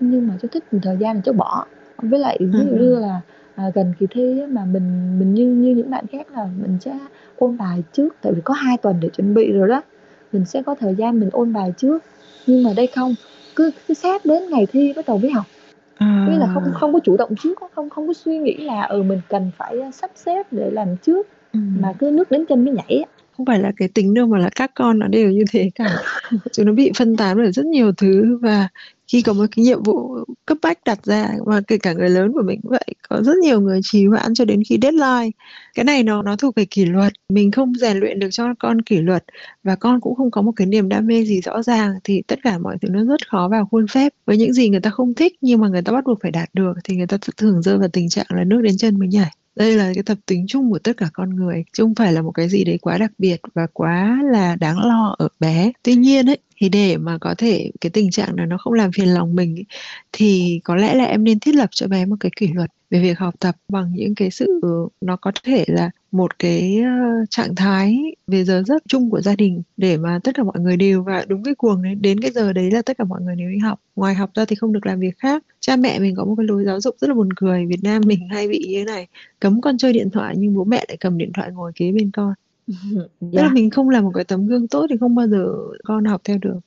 nhưng 0.00 0.28
mà 0.28 0.34
cháu 0.42 0.48
thích 0.52 0.64
một 0.72 0.78
thời 0.82 0.96
gian 0.96 1.16
là 1.16 1.22
cháu 1.24 1.32
bỏ. 1.32 1.66
Với 1.98 2.20
lại 2.20 2.36
ví 2.40 2.46
dụ 2.52 2.58
Ừ. 2.58 2.78
như 2.80 2.98
là 2.98 3.20
à, 3.54 3.70
gần 3.74 3.92
kỳ 3.98 4.06
thi 4.10 4.40
á, 4.40 4.46
mà 4.46 4.64
mình 4.64 5.18
mình 5.18 5.34
như 5.34 5.46
như 5.46 5.74
những 5.74 5.90
bạn 5.90 6.04
khác 6.06 6.26
là 6.32 6.48
mình 6.62 6.78
sẽ 6.80 6.98
ôn 7.38 7.56
bài 7.56 7.82
trước 7.92 8.16
tại 8.22 8.32
vì 8.32 8.40
có 8.44 8.54
hai 8.54 8.76
tuần 8.76 8.96
để 9.00 9.08
chuẩn 9.08 9.34
bị 9.34 9.52
rồi 9.52 9.68
đó. 9.68 9.82
Mình 10.32 10.44
sẽ 10.44 10.62
có 10.62 10.74
thời 10.74 10.94
gian 10.94 11.20
mình 11.20 11.28
ôn 11.32 11.52
bài 11.52 11.72
trước. 11.76 12.02
Nhưng 12.46 12.62
mà 12.62 12.70
đây 12.76 12.86
không 12.86 13.14
cứ 13.56 13.70
cứ 13.88 13.94
sát 13.94 14.24
đến 14.24 14.42
ngày 14.50 14.66
thi 14.72 14.92
bắt 14.96 15.04
đầu 15.08 15.18
mới 15.18 15.30
học. 15.30 15.44
À, 15.94 16.26
Nghĩa 16.30 16.38
là 16.38 16.46
không 16.54 16.64
không 16.74 16.92
có 16.92 16.98
chủ 17.04 17.16
động 17.16 17.30
trước, 17.42 17.58
không 17.74 17.90
không 17.90 18.06
có 18.06 18.12
suy 18.12 18.38
nghĩ 18.38 18.56
là 18.56 18.82
ừ 18.82 19.02
mình 19.02 19.20
cần 19.28 19.50
phải 19.56 19.80
à, 19.80 19.90
sắp 19.90 20.10
xếp 20.14 20.46
để 20.50 20.70
làm 20.70 20.96
trước. 20.96 21.26
Ừ. 21.52 21.60
mà 21.80 21.92
cứ 21.98 22.10
nước 22.10 22.30
đến 22.30 22.46
chân 22.46 22.64
mới 22.64 22.74
nhảy. 22.74 23.04
Không 23.40 23.46
phải 23.46 23.58
là 23.58 23.72
cái 23.76 23.88
tính 23.88 24.14
đâu 24.14 24.26
mà 24.26 24.38
là 24.38 24.50
các 24.54 24.70
con 24.74 24.98
nó 24.98 25.06
đều 25.06 25.30
như 25.30 25.44
thế 25.50 25.70
cả. 25.74 25.98
Chúng 26.52 26.66
nó 26.66 26.72
bị 26.72 26.92
phân 26.96 27.16
tán 27.16 27.36
bởi 27.36 27.52
rất 27.52 27.66
nhiều 27.66 27.92
thứ 27.92 28.38
và 28.42 28.68
khi 29.08 29.22
có 29.22 29.32
một 29.32 29.46
cái 29.56 29.64
nhiệm 29.64 29.82
vụ 29.82 30.16
cấp 30.46 30.58
bách 30.62 30.78
đặt 30.84 31.04
ra 31.04 31.28
mà 31.46 31.60
kể 31.66 31.78
cả 31.78 31.92
người 31.92 32.08
lớn 32.08 32.32
của 32.32 32.42
mình 32.44 32.60
cũng 32.62 32.70
vậy 32.70 32.94
có 33.08 33.22
rất 33.22 33.36
nhiều 33.36 33.60
người 33.60 33.80
trì 33.82 34.06
hoãn 34.06 34.34
cho 34.34 34.44
đến 34.44 34.62
khi 34.68 34.78
deadline. 34.82 35.30
Cái 35.74 35.84
này 35.84 36.02
nó 36.02 36.22
nó 36.22 36.36
thuộc 36.36 36.54
về 36.54 36.64
kỷ 36.64 36.84
luật. 36.84 37.12
Mình 37.28 37.50
không 37.50 37.74
rèn 37.74 37.96
luyện 37.96 38.18
được 38.18 38.28
cho 38.30 38.54
con 38.58 38.82
kỷ 38.82 38.96
luật 38.96 39.24
và 39.64 39.76
con 39.76 40.00
cũng 40.00 40.14
không 40.14 40.30
có 40.30 40.42
một 40.42 40.52
cái 40.56 40.66
niềm 40.66 40.88
đam 40.88 41.06
mê 41.06 41.24
gì 41.24 41.40
rõ 41.40 41.62
ràng 41.62 41.90
thì 42.04 42.22
tất 42.26 42.38
cả 42.42 42.58
mọi 42.58 42.76
thứ 42.82 42.88
nó 42.88 43.04
rất 43.04 43.28
khó 43.28 43.48
vào 43.48 43.66
khuôn 43.70 43.86
phép. 43.86 44.12
Với 44.26 44.36
những 44.36 44.52
gì 44.52 44.68
người 44.68 44.80
ta 44.80 44.90
không 44.90 45.14
thích 45.14 45.32
nhưng 45.40 45.60
mà 45.60 45.68
người 45.68 45.82
ta 45.82 45.92
bắt 45.92 46.04
buộc 46.04 46.18
phải 46.22 46.30
đạt 46.30 46.48
được 46.52 46.72
thì 46.84 46.96
người 46.96 47.06
ta 47.06 47.16
thường 47.36 47.62
rơi 47.62 47.78
vào 47.78 47.88
tình 47.88 48.08
trạng 48.08 48.26
là 48.28 48.44
nước 48.44 48.60
đến 48.62 48.76
chân 48.76 48.98
mới 48.98 49.08
nhảy 49.08 49.30
đây 49.56 49.76
là 49.76 49.92
cái 49.94 50.02
tập 50.02 50.18
tính 50.26 50.46
chung 50.48 50.70
của 50.70 50.78
tất 50.78 50.96
cả 50.96 51.08
con 51.12 51.36
người 51.36 51.64
chứ 51.72 51.82
không 51.82 51.94
phải 51.94 52.12
là 52.12 52.22
một 52.22 52.30
cái 52.32 52.48
gì 52.48 52.64
đấy 52.64 52.78
quá 52.82 52.98
đặc 52.98 53.12
biệt 53.18 53.40
và 53.54 53.66
quá 53.72 54.18
là 54.32 54.56
đáng 54.56 54.78
lo 54.78 55.16
ở 55.18 55.28
bé. 55.40 55.72
Tuy 55.82 55.94
nhiên 55.94 56.26
ấy 56.26 56.38
thì 56.56 56.68
để 56.68 56.96
mà 56.96 57.18
có 57.20 57.34
thể 57.38 57.70
cái 57.80 57.90
tình 57.90 58.10
trạng 58.10 58.36
này 58.36 58.46
nó 58.46 58.58
không 58.58 58.72
làm 58.72 58.92
phiền 58.92 59.08
lòng 59.08 59.34
mình 59.34 59.56
ấy, 59.58 59.64
thì 60.12 60.60
có 60.64 60.76
lẽ 60.76 60.94
là 60.94 61.04
em 61.04 61.24
nên 61.24 61.40
thiết 61.40 61.54
lập 61.54 61.68
cho 61.72 61.86
bé 61.88 62.04
một 62.06 62.16
cái 62.20 62.30
kỷ 62.36 62.48
luật 62.52 62.70
về 62.90 63.02
việc 63.02 63.18
học 63.18 63.34
tập 63.40 63.56
bằng 63.68 63.92
những 63.94 64.14
cái 64.14 64.30
sự 64.30 64.60
nó 65.00 65.16
có 65.16 65.32
thể 65.44 65.64
là 65.68 65.90
một 66.12 66.38
cái 66.38 66.80
ờ, 66.84 67.24
trạng 67.30 67.54
thái 67.54 67.98
về 68.26 68.44
giờ 68.44 68.62
giấc 68.66 68.82
chung 68.88 69.10
của 69.10 69.20
gia 69.20 69.36
đình 69.36 69.62
để 69.76 69.96
mà 69.96 70.18
tất 70.24 70.34
cả 70.34 70.42
mọi 70.42 70.60
người 70.60 70.76
đều 70.76 71.02
vào 71.02 71.22
đúng 71.28 71.42
cái 71.42 71.54
cuồng 71.54 71.82
đấy. 71.82 71.94
Đến 71.94 72.20
cái 72.20 72.30
giờ 72.30 72.52
đấy 72.52 72.70
là 72.70 72.82
tất 72.82 72.98
cả 72.98 73.04
mọi 73.04 73.20
người 73.22 73.36
đều 73.36 73.50
đi 73.50 73.58
học. 73.58 73.80
Ngoài 73.96 74.14
học 74.14 74.30
ra 74.34 74.44
thì 74.44 74.56
không 74.56 74.72
được 74.72 74.86
làm 74.86 75.00
việc 75.00 75.18
khác. 75.18 75.44
Cha 75.60 75.76
mẹ 75.76 75.98
mình 75.98 76.14
có 76.16 76.24
một 76.24 76.34
cái 76.36 76.46
lối 76.46 76.64
giáo 76.64 76.80
dục 76.80 76.96
rất 77.00 77.08
là 77.08 77.14
buồn 77.14 77.32
cười. 77.36 77.66
Việt 77.66 77.82
Nam 77.82 78.02
mình 78.06 78.28
hay 78.30 78.48
bị 78.48 78.58
như 78.68 78.78
thế 78.78 78.84
này. 78.84 79.06
Cấm 79.40 79.60
con 79.60 79.78
chơi 79.78 79.92
điện 79.92 80.10
thoại 80.10 80.34
nhưng 80.38 80.54
bố 80.54 80.64
mẹ 80.64 80.84
lại 80.88 80.96
cầm 81.00 81.18
điện 81.18 81.30
thoại 81.34 81.50
ngồi 81.52 81.72
kế 81.74 81.92
bên 81.92 82.10
con. 82.10 82.34
Tức 83.20 83.28
là 83.32 83.42
Dạ. 83.42 83.50
mình 83.52 83.70
không 83.70 83.88
là 83.88 84.00
một 84.00 84.10
cái 84.14 84.24
tấm 84.24 84.46
gương 84.46 84.68
tốt 84.68 84.86
thì 84.90 84.96
không 85.00 85.14
bao 85.14 85.28
giờ 85.28 85.46
con 85.84 86.04
học 86.04 86.20
theo 86.24 86.38
được. 86.38 86.60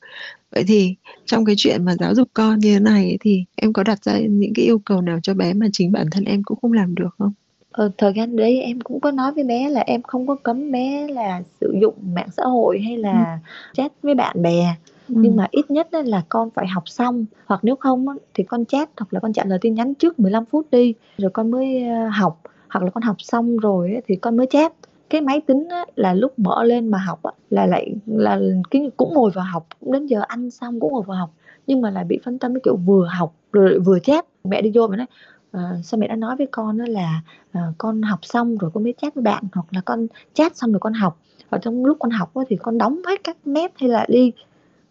Vậy 0.52 0.64
thì 0.68 0.96
trong 1.26 1.46
cái 1.46 1.56
chuyện 1.58 1.86
mà 1.86 1.96
giáo 2.00 2.16
dục 2.16 2.28
con 2.34 2.60
như 2.60 2.74
thế 2.74 2.80
này 2.80 3.18
thì 3.22 3.44
em 3.56 3.74
có 3.74 3.84
đặt 3.84 4.04
ra 4.04 4.20
những 4.20 4.54
cái 4.56 4.66
yêu 4.66 4.80
cầu 4.80 5.02
nào 5.02 5.20
cho 5.24 5.34
bé 5.34 5.54
mà 5.54 5.68
chính 5.74 5.92
bản 5.92 6.08
thân 6.12 6.24
em 6.24 6.44
cũng 6.44 6.58
không 6.62 6.74
làm 6.74 6.96
được 6.96 7.10
không 7.18 7.32
Ờ, 7.74 7.92
thời 7.98 8.14
gian 8.16 8.36
đấy 8.36 8.62
em 8.62 8.82
cũng 8.82 9.00
có 9.00 9.12
nói 9.12 9.32
với 9.32 9.44
bé 9.44 9.70
là 9.70 9.82
em 9.82 10.02
không 10.02 10.28
có 10.28 10.36
cấm 10.36 10.72
bé 10.72 11.08
là 11.08 11.42
sử 11.62 11.76
dụng 11.82 11.96
mạng 12.16 12.30
xã 12.38 12.44
hội 12.44 12.80
hay 12.80 12.98
là 12.98 13.40
chat 13.74 13.92
với 14.04 14.16
bạn 14.16 14.42
bè. 14.42 14.76
Ừ. 15.08 15.16
nhưng 15.18 15.36
mà 15.36 15.48
ít 15.52 15.72
nhất 15.72 15.88
á 15.92 16.02
là 16.06 16.24
con 16.30 16.50
phải 16.50 16.68
học 16.68 16.90
xong. 16.90 17.26
Hoặc 17.46 17.60
nếu 17.64 17.76
không 17.76 18.08
á 18.08 18.16
thì 18.34 18.44
con 18.44 18.66
chat 18.66 18.90
hoặc 18.98 19.14
là 19.14 19.20
con 19.20 19.34
trả 19.34 19.46
lời 19.46 19.60
tin 19.62 19.74
nhắn 19.74 19.94
trước 19.94 20.20
15 20.20 20.46
phút 20.46 20.68
đi 20.72 20.94
rồi 21.18 21.32
con 21.32 21.52
mới 21.52 21.84
ờ, 21.88 22.08
học. 22.08 22.42
Hoặc 22.70 22.84
là 22.84 22.90
con 22.90 23.04
học 23.04 23.16
xong 23.20 23.58
rồi 23.58 23.92
á 23.96 24.02
thì 24.08 24.16
con 24.16 24.38
mới 24.38 24.48
chat. 24.50 24.74
Cái 25.10 25.22
máy 25.22 25.42
tính 25.42 25.68
á, 25.70 25.86
là 25.96 26.14
lúc 26.14 26.40
mở 26.40 26.64
lên 26.64 26.88
mà 26.88 26.98
học 26.98 27.24
á, 27.24 27.32
là 27.50 27.66
lại 27.66 27.96
là 28.06 28.40
cái 28.72 28.92
cũng 28.98 29.14
ngồi 29.14 29.32
vào 29.36 29.46
học. 29.54 29.68
Cũng 29.80 29.92
đến 29.92 30.06
giờ 30.06 30.22
ăn 30.28 30.52
xong 30.52 30.80
cũng 30.80 30.92
ngồi 30.92 31.04
vào 31.08 31.18
học. 31.18 31.30
Nhưng 31.68 31.82
mà 31.82 31.90
lại 31.90 32.04
bị 32.04 32.20
phân 32.26 32.40
tâm 32.40 32.54
cái 32.54 32.62
kiểu 32.64 32.76
vừa 32.76 33.08
học 33.18 33.34
rồi 33.52 33.70
lại 33.70 33.80
vừa 33.80 34.00
chat. 34.00 34.26
Mẹ 34.44 34.62
đi 34.62 34.72
vô 34.76 34.88
mẹ 34.88 34.98
nói 34.98 35.06
"Ờ, 35.54 35.78
sao 35.84 35.98
mẹ 36.00 36.08
đã 36.08 36.16
nói 36.16 36.36
với 36.36 36.48
con 36.52 36.78
đó 36.78 36.86
là 36.88 37.22
ờ, 37.52 37.62
con 37.78 38.02
học 38.02 38.20
xong 38.22 38.58
rồi 38.58 38.72
con 38.74 38.84
mới 38.84 38.94
chat 39.02 39.16
với 39.16 39.22
bạn 39.22 39.44
hoặc 39.54 39.66
là 39.72 39.82
con 39.86 40.08
chat 40.34 40.58
xong 40.58 40.72
rồi 40.72 40.80
con 40.80 40.94
học. 40.94 41.20
Và 41.50 41.58
trong 41.58 41.86
lúc 41.86 41.98
con 42.00 42.12
học 42.12 42.36
á, 42.36 42.44
thì 42.50 42.56
con 42.56 42.78
đóng 42.78 43.02
hết 43.08 43.24
các 43.24 43.38
nét 43.46 43.72
hay 43.76 43.90
là 43.90 44.06
đi 44.10 44.32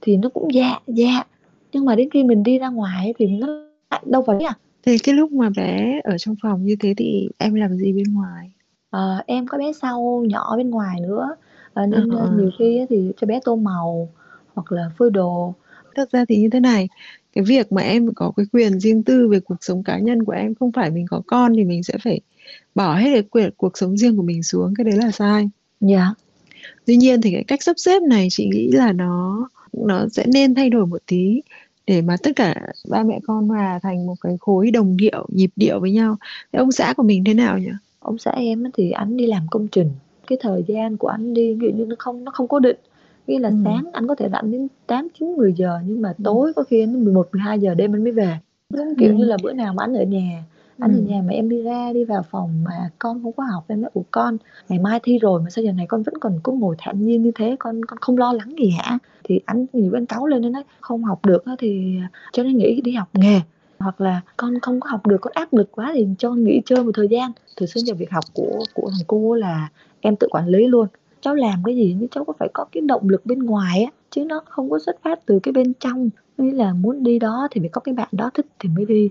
thì 0.01 0.17
nó 0.17 0.29
cũng 0.29 0.55
dạ 0.55 0.79
dạ. 0.87 1.25
Nhưng 1.73 1.85
mà 1.85 1.95
đến 1.95 2.11
khi 2.11 2.25
mình 2.25 2.43
đi 2.43 2.59
ra 2.59 2.69
ngoài 2.69 3.15
thì 3.19 3.27
nó 3.27 3.47
lại 3.91 4.03
đâu 4.07 4.23
vào 4.23 4.39
đấy 4.39 4.47
à. 4.49 4.55
Thế 4.83 4.97
cái 5.03 5.15
lúc 5.15 5.33
mà 5.33 5.51
bé 5.57 6.01
ở 6.05 6.19
trong 6.19 6.35
phòng 6.43 6.65
như 6.65 6.77
thế 6.81 6.95
thì 6.97 7.29
em 7.39 7.55
làm 7.55 7.77
gì 7.77 7.93
bên 7.93 8.15
ngoài? 8.15 8.53
Ờ, 8.91 9.23
em 9.27 9.47
có 9.47 9.59
bé 9.59 9.73
sau 9.73 10.25
nhỏ 10.29 10.57
bên 10.57 10.71
ngoài 10.71 11.01
nữa. 11.01 11.37
Ờ, 11.75 11.87
nên 11.87 12.11
ờ. 12.11 12.31
nhiều 12.37 12.51
khi 12.59 12.87
thì 12.89 13.13
cho 13.17 13.27
bé 13.27 13.41
tô 13.45 13.57
màu 13.57 14.09
hoặc 14.55 14.73
là 14.73 14.91
phơi 14.99 15.11
đồ. 15.11 15.55
Thật 15.95 16.11
ra 16.11 16.25
thì 16.29 16.37
như 16.37 16.49
thế 16.53 16.61
này, 16.61 16.89
cái 17.33 17.45
việc 17.45 17.73
mà 17.73 17.83
em 17.83 18.15
có 18.15 18.33
cái 18.37 18.47
quyền 18.53 18.81
riêng 18.81 19.03
tư 19.03 19.29
về 19.29 19.41
cuộc 19.41 19.57
sống 19.61 19.83
cá 19.83 19.99
nhân 19.99 20.25
của 20.25 20.33
em 20.33 20.55
không 20.55 20.73
phải 20.73 20.91
mình 20.91 21.07
có 21.11 21.23
con 21.27 21.53
thì 21.57 21.65
mình 21.65 21.83
sẽ 21.83 21.95
phải 22.05 22.21
bỏ 22.75 22.95
hết 22.95 23.11
cái 23.13 23.23
quyền 23.23 23.51
cuộc 23.57 23.79
sống 23.79 23.97
riêng 23.97 24.17
của 24.17 24.23
mình 24.23 24.43
xuống, 24.43 24.75
cái 24.77 24.85
đấy 24.85 24.97
là 24.97 25.11
sai. 25.11 25.49
dạ 25.81 26.15
Tuy 26.87 26.97
nhiên 26.97 27.21
thì 27.21 27.33
cái 27.33 27.45
cách 27.45 27.63
sắp 27.63 27.75
xếp 27.77 28.03
này 28.03 28.29
chị 28.31 28.49
nghĩ 28.49 28.71
là 28.73 28.93
nó 28.93 29.49
nó 29.73 30.09
sẽ 30.09 30.27
nên 30.27 30.55
thay 30.55 30.71
đổi 30.71 30.87
một 30.87 31.03
tí 31.07 31.41
để 31.87 32.03
mà 32.03 32.17
tất 32.23 32.31
cả 32.37 32.55
ba 32.91 33.03
mẹ 33.03 33.21
con 33.27 33.49
hòa 33.49 33.81
thành 33.83 34.07
một 34.07 34.15
cái 34.21 34.37
khối 34.41 34.71
đồng 34.71 34.97
điệu, 34.97 35.27
nhịp 35.29 35.51
điệu 35.57 35.81
với 35.81 35.91
nhau. 35.93 36.17
Thế 36.53 36.59
ông 36.59 36.73
xã 36.73 36.95
của 36.97 37.03
mình 37.03 37.25
thế 37.25 37.35
nào 37.35 37.59
nhỉ? 37.59 37.71
ông 38.03 38.19
xã 38.19 38.31
em 38.31 38.65
thì 38.75 38.91
anh 38.91 39.17
đi 39.17 39.27
làm 39.27 39.47
công 39.51 39.69
trình 39.69 39.91
cái 40.27 40.39
thời 40.41 40.65
gian 40.69 40.97
của 40.97 41.09
anh 41.09 41.35
đi 41.35 41.55
ví 41.55 41.67
dụ 41.67 41.75
như 41.75 41.85
nó 41.85 41.97
không 41.99 42.25
nó 42.25 42.33
không 42.33 42.49
cố 42.49 42.59
định 42.59 42.77
nghĩa 43.27 43.39
là 43.39 43.49
Ừ. 43.49 43.55
sáng 43.65 43.85
anh 43.93 44.07
có 44.07 44.15
thể 44.15 44.29
rảnh 44.33 44.51
đến 44.53 44.69
8 44.87 45.09
9 45.19 45.37
10 45.37 45.53
giờ 45.53 45.79
nhưng 45.87 46.03
mà 46.03 46.09
Ừ. 46.19 46.23
tối 46.25 46.53
có 46.57 46.63
khi 46.63 46.81
đến 46.81 47.05
11 47.05 47.29
12 47.33 47.59
giờ 47.61 47.75
đêm 47.75 47.95
anh 47.95 48.03
mới 48.05 48.13
về 48.13 48.37
giống 48.71 48.95
kiểu 48.99 49.09
Ừ. 49.13 49.15
như 49.17 49.25
là 49.25 49.37
bữa 49.43 49.53
nào 49.53 49.75
mà 49.75 49.85
anh 49.85 49.95
ở 49.95 50.05
nhà 50.05 50.45
anh 50.79 50.91
ở 50.93 50.97
Ừ. 50.97 51.03
nhà 51.09 51.23
mà 51.27 51.33
em 51.33 51.49
đi 51.49 51.63
ra 51.63 51.93
đi 51.93 52.05
vào 52.05 52.23
phòng 52.31 52.65
mà 52.65 52.91
con 52.99 53.23
không 53.23 53.33
có 53.33 53.45
học 53.53 53.65
em 53.69 53.81
nói 53.81 53.91
ủa 53.95 54.03
con 54.11 54.37
ngày 54.69 54.79
mai 54.79 55.01
thi 55.03 55.19
rồi 55.19 55.41
mà 55.43 55.51
sao 55.51 55.65
giờ 55.65 55.73
này 55.73 55.87
con 55.89 56.03
vẫn 56.03 56.15
còn 56.21 56.41
cứ 56.45 56.53
ngồi 56.53 56.75
thản 56.79 57.07
nhiên 57.07 57.23
như 57.23 57.31
thế 57.35 57.57
con 57.59 57.85
con 57.85 57.99
không 57.99 58.19
lo 58.19 58.33
lắng 58.33 58.55
gì 58.59 58.71
hả 58.71 58.99
thì 59.25 59.41
anh 59.47 59.67
nhiều 59.73 59.91
anh 59.95 60.07
cáu 60.07 60.27
lên 60.27 60.43
nó 60.43 60.49
nói 60.49 60.63
không 60.81 61.05
học 61.05 61.25
được 61.27 61.45
thì 61.59 61.97
cho 62.33 62.43
nó 62.43 62.51
nghỉ 62.51 62.81
đi 62.81 62.93
học 62.93 63.09
nghề 63.13 63.41
hoặc 63.79 64.01
là 64.01 64.21
con 64.37 64.61
không 64.61 64.81
có 64.81 64.91
học 64.91 65.07
được 65.07 65.17
con 65.21 65.33
áp 65.37 65.55
lực 65.55 65.69
quá 65.73 65.91
thì 65.95 66.07
cho 66.19 66.31
nghỉ 66.35 66.61
chơi 66.67 66.85
một 66.85 66.91
thời 66.95 67.09
gian 67.09 67.33
từ 67.61 67.67
xưa 67.67 67.81
giờ 67.85 67.95
việc 67.95 68.11
học 68.11 68.25
của 68.35 68.65
của 68.75 68.91
thằng 68.91 69.05
cô 69.07 69.35
là 69.35 69.69
em 70.01 70.17
tự 70.17 70.29
quản 70.31 70.47
lý 70.49 70.67
luôn 70.67 70.87
cháu 71.23 71.35
làm 71.35 71.63
cái 71.65 71.77
gì 71.77 71.97
nhưng 71.99 72.09
cháu 72.09 72.25
có 72.25 72.33
phải 72.39 72.49
có 72.53 72.65
cái 72.73 72.81
động 72.81 73.09
lực 73.09 73.27
bên 73.27 73.39
ngoài 73.39 73.83
á 73.83 73.91
chứ 74.11 74.25
nó 74.25 74.43
không 74.49 74.71
có 74.71 74.79
xuất 74.79 75.03
phát 75.03 75.27
từ 75.27 75.39
cái 75.43 75.53
bên 75.53 75.73
trong. 75.81 76.11
Nghĩa 76.39 76.53
là 76.53 76.73
muốn 76.73 77.03
đi 77.03 77.19
đó 77.19 77.49
thì 77.51 77.61
phải 77.61 77.69
có 77.69 77.81
cái 77.81 77.95
bạn 77.95 78.09
đó 78.13 78.31
thích 78.35 78.47
thì 78.59 78.69
mới 78.69 78.85
đi. 78.85 79.11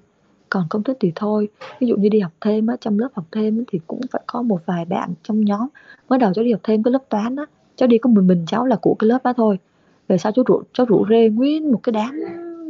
Còn 0.49 0.63
không 0.69 0.83
thích 0.83 0.97
thì 0.99 1.11
thôi. 1.15 1.47
Ví 1.79 1.87
dụ 1.87 1.95
như 1.95 2.09
đi 2.09 2.19
học 2.19 2.31
thêm 2.41 2.67
á 2.67 2.75
trong 2.81 2.99
lớp 2.99 3.09
học 3.13 3.25
thêm 3.31 3.63
thì 3.71 3.79
cũng 3.87 4.01
phải 4.11 4.21
có 4.27 4.41
một 4.41 4.61
vài 4.65 4.85
bạn 4.85 5.13
trong 5.23 5.45
nhóm. 5.45 5.67
Mới 6.09 6.19
đầu 6.19 6.33
cháu 6.33 6.45
đi 6.45 6.51
học 6.51 6.61
thêm 6.63 6.83
cái 6.83 6.91
lớp 6.91 7.09
toán 7.09 7.35
á 7.35 7.45
cháu 7.75 7.87
đi 7.87 7.97
có 7.97 8.09
một 8.09 8.21
mình 8.21 8.45
cháu 8.47 8.65
là 8.65 8.75
của 8.81 8.95
cái 8.99 9.07
lớp 9.07 9.23
đó 9.23 9.33
thôi. 9.37 9.59
Về 10.07 10.17
sau 10.17 10.31
cháu 10.31 10.45
rủ 10.47 10.61
cháu 10.73 10.85
rủ 10.85 11.05
rê 11.09 11.29
nguyên 11.29 11.71
một 11.71 11.79
cái 11.83 11.93
đám 11.93 12.19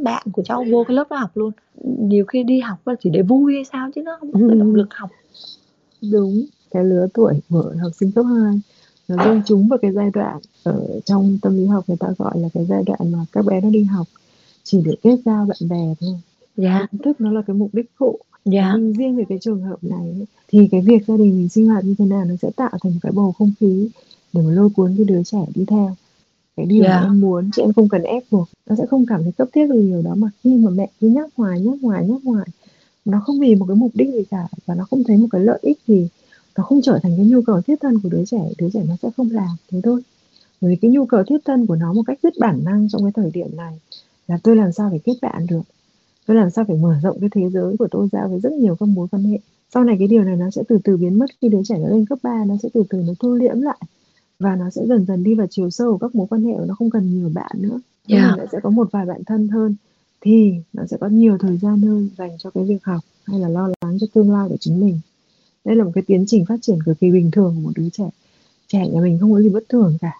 bạn 0.02 0.26
của 0.32 0.42
cháu 0.42 0.64
vô 0.70 0.84
cái 0.88 0.94
lớp 0.94 1.04
đó 1.10 1.16
học 1.16 1.30
luôn. 1.34 1.52
Nhiều 1.84 2.24
khi 2.24 2.42
đi 2.42 2.60
học 2.60 2.78
chỉ 3.00 3.10
để 3.10 3.22
vui 3.22 3.54
hay 3.54 3.64
sao 3.64 3.90
chứ 3.94 4.02
nó 4.02 4.16
không 4.20 4.32
có 4.32 4.38
ừ. 4.40 4.54
động 4.54 4.74
lực 4.74 4.94
học. 4.94 5.10
Đúng 6.12 6.44
cái 6.70 6.84
lứa 6.84 7.06
tuổi 7.14 7.34
của 7.50 7.72
học 7.82 7.92
sinh 7.94 8.12
cấp 8.12 8.24
2 8.28 8.60
nó 9.16 9.24
rơi 9.24 9.40
chúng 9.46 9.68
vào 9.68 9.78
cái 9.82 9.92
giai 9.92 10.10
đoạn 10.10 10.38
ở 10.62 11.00
trong 11.04 11.38
tâm 11.42 11.56
lý 11.56 11.66
học 11.66 11.84
người 11.88 11.96
ta 11.96 12.08
gọi 12.18 12.38
là 12.38 12.48
cái 12.54 12.64
giai 12.68 12.82
đoạn 12.86 13.12
mà 13.12 13.18
các 13.32 13.44
bé 13.44 13.60
nó 13.60 13.70
đi 13.70 13.82
học 13.84 14.06
chỉ 14.64 14.82
để 14.84 14.92
kết 15.02 15.16
giao 15.24 15.46
bạn 15.46 15.68
bè 15.68 15.94
thôi. 16.00 16.14
Dạ. 16.56 16.86
Kiến 16.92 17.00
thức 17.04 17.20
nó 17.20 17.32
là 17.32 17.42
cái 17.46 17.56
mục 17.56 17.70
đích 17.72 17.90
phụ. 17.98 18.18
Dạ. 18.44 18.72
Nhưng 18.76 18.92
riêng 18.92 19.16
về 19.16 19.24
cái 19.28 19.38
trường 19.40 19.62
hợp 19.62 19.84
này 19.84 20.26
thì 20.48 20.68
cái 20.70 20.80
việc 20.80 21.06
gia 21.06 21.16
đình 21.16 21.38
mình 21.38 21.48
sinh 21.48 21.68
hoạt 21.68 21.84
như 21.84 21.94
thế 21.98 22.04
nào 22.04 22.24
nó 22.24 22.34
sẽ 22.42 22.50
tạo 22.56 22.70
thành 22.82 22.92
cái 23.02 23.12
bầu 23.12 23.32
không 23.32 23.52
khí 23.60 23.88
để 24.32 24.42
mà 24.42 24.50
lôi 24.52 24.68
cuốn 24.70 24.94
cái 24.96 25.04
đứa 25.04 25.22
trẻ 25.22 25.38
đi 25.54 25.64
theo. 25.64 25.96
Cái 26.56 26.66
điều 26.66 26.84
Dạ. 26.84 27.00
mà 27.00 27.06
em 27.06 27.20
muốn 27.20 27.50
chứ 27.56 27.62
em 27.62 27.72
không 27.72 27.88
cần 27.88 28.02
ép 28.02 28.22
buộc 28.30 28.48
nó 28.66 28.76
sẽ 28.76 28.86
không 28.86 29.06
cảm 29.06 29.22
thấy 29.22 29.32
cấp 29.32 29.48
thiết 29.52 29.66
về 29.66 29.82
điều 29.82 30.02
đó 30.02 30.14
mà 30.14 30.28
khi 30.44 30.54
mà 30.54 30.70
mẹ 30.70 30.90
cứ 31.00 31.08
nhắc 31.08 31.30
hoài 31.36 31.60
nhắc 31.60 31.74
hoài 31.82 32.08
nhắc 32.08 32.20
hoài 32.24 32.46
nó 33.04 33.20
không 33.26 33.40
vì 33.40 33.54
một 33.54 33.64
cái 33.68 33.76
mục 33.76 33.90
đích 33.94 34.08
gì 34.08 34.24
cả 34.30 34.48
và 34.66 34.74
nó 34.74 34.84
không 34.90 35.04
thấy 35.04 35.16
một 35.16 35.26
cái 35.30 35.40
lợi 35.40 35.58
ích 35.62 35.78
gì 35.86 36.08
nó 36.56 36.64
không 36.64 36.82
trở 36.82 36.98
thành 37.02 37.12
cái 37.16 37.26
nhu 37.26 37.42
cầu 37.42 37.60
thiết 37.60 37.80
thân 37.80 38.00
của 38.02 38.08
đứa 38.08 38.24
trẻ 38.24 38.48
đứa 38.58 38.68
trẻ 38.72 38.82
nó 38.88 38.96
sẽ 39.02 39.10
không 39.16 39.30
làm 39.30 39.56
thế 39.70 39.80
thôi. 39.84 40.02
Bởi 40.60 40.70
vì 40.70 40.76
cái 40.76 40.90
nhu 40.90 41.06
cầu 41.06 41.24
thiết 41.24 41.38
thân 41.44 41.66
của 41.66 41.76
nó 41.76 41.92
một 41.92 42.02
cách 42.06 42.18
rất 42.22 42.34
bản 42.38 42.64
năng 42.64 42.88
trong 42.88 43.02
cái 43.02 43.12
thời 43.12 43.30
điểm 43.30 43.56
này 43.56 43.80
là 44.28 44.38
tôi 44.42 44.56
làm 44.56 44.72
sao 44.72 44.90
phải 44.90 45.00
kết 45.04 45.14
bạn 45.22 45.46
được? 45.46 45.62
Tôi 46.26 46.36
làm 46.36 46.50
sao 46.50 46.64
phải 46.68 46.76
mở 46.76 46.94
rộng 47.02 47.20
cái 47.20 47.28
thế 47.32 47.50
giới 47.50 47.76
của 47.76 47.88
tôi 47.90 48.08
ra 48.12 48.26
với 48.26 48.40
rất 48.40 48.52
nhiều 48.52 48.76
các 48.80 48.86
mối 48.86 49.08
quan 49.10 49.24
hệ? 49.24 49.38
Sau 49.74 49.84
này 49.84 49.96
cái 49.98 50.08
điều 50.08 50.24
này 50.24 50.36
nó 50.36 50.50
sẽ 50.50 50.62
từ 50.68 50.78
từ 50.84 50.96
biến 50.96 51.18
mất 51.18 51.26
khi 51.40 51.48
đứa 51.48 51.62
trẻ 51.64 51.78
nó 51.78 51.88
lên 51.88 52.06
cấp 52.06 52.18
3 52.22 52.44
nó 52.44 52.54
sẽ 52.62 52.68
từ 52.74 52.82
từ 52.90 52.98
nó 53.06 53.12
thu 53.20 53.34
liễm 53.34 53.60
lại 53.60 53.78
và 54.38 54.56
nó 54.56 54.70
sẽ 54.70 54.86
dần 54.86 55.06
dần 55.06 55.24
đi 55.24 55.34
vào 55.34 55.46
chiều 55.50 55.70
sâu 55.70 55.92
của 55.92 55.98
các 55.98 56.14
mối 56.14 56.26
quan 56.30 56.44
hệ 56.44 56.52
và 56.58 56.64
nó 56.64 56.74
không 56.74 56.90
cần 56.90 57.14
nhiều 57.14 57.30
bạn 57.34 57.52
nữa. 57.54 57.80
Nhưng 58.06 58.20
mà 58.20 58.34
nó 58.38 58.44
sẽ 58.52 58.58
có 58.62 58.70
một 58.70 58.88
vài 58.92 59.06
bạn 59.06 59.24
thân 59.24 59.48
hơn 59.48 59.76
thì 60.20 60.54
nó 60.72 60.86
sẽ 60.86 60.96
có 61.00 61.08
nhiều 61.08 61.38
thời 61.38 61.56
gian 61.56 61.80
hơn 61.80 62.08
dành 62.18 62.38
cho 62.38 62.50
cái 62.50 62.64
việc 62.64 62.84
học 62.84 63.00
hay 63.24 63.40
là 63.40 63.48
lo 63.48 63.68
lắng 63.82 63.98
cho 64.00 64.06
tương 64.14 64.32
lai 64.32 64.48
của 64.48 64.56
chính 64.60 64.80
mình 64.80 64.98
đây 65.64 65.76
là 65.76 65.84
một 65.84 65.90
cái 65.94 66.02
tiến 66.06 66.24
trình 66.26 66.44
phát 66.44 66.56
triển 66.62 66.78
cực 66.86 67.00
kỳ 67.00 67.10
bình 67.10 67.30
thường 67.30 67.54
của 67.54 67.60
một 67.60 67.72
đứa 67.76 67.88
trẻ. 67.92 68.08
Trẻ 68.68 68.88
nhà 68.88 69.00
mình 69.00 69.18
không 69.20 69.32
có 69.32 69.40
gì 69.40 69.48
bất 69.48 69.64
thường 69.68 69.96
cả. 70.00 70.12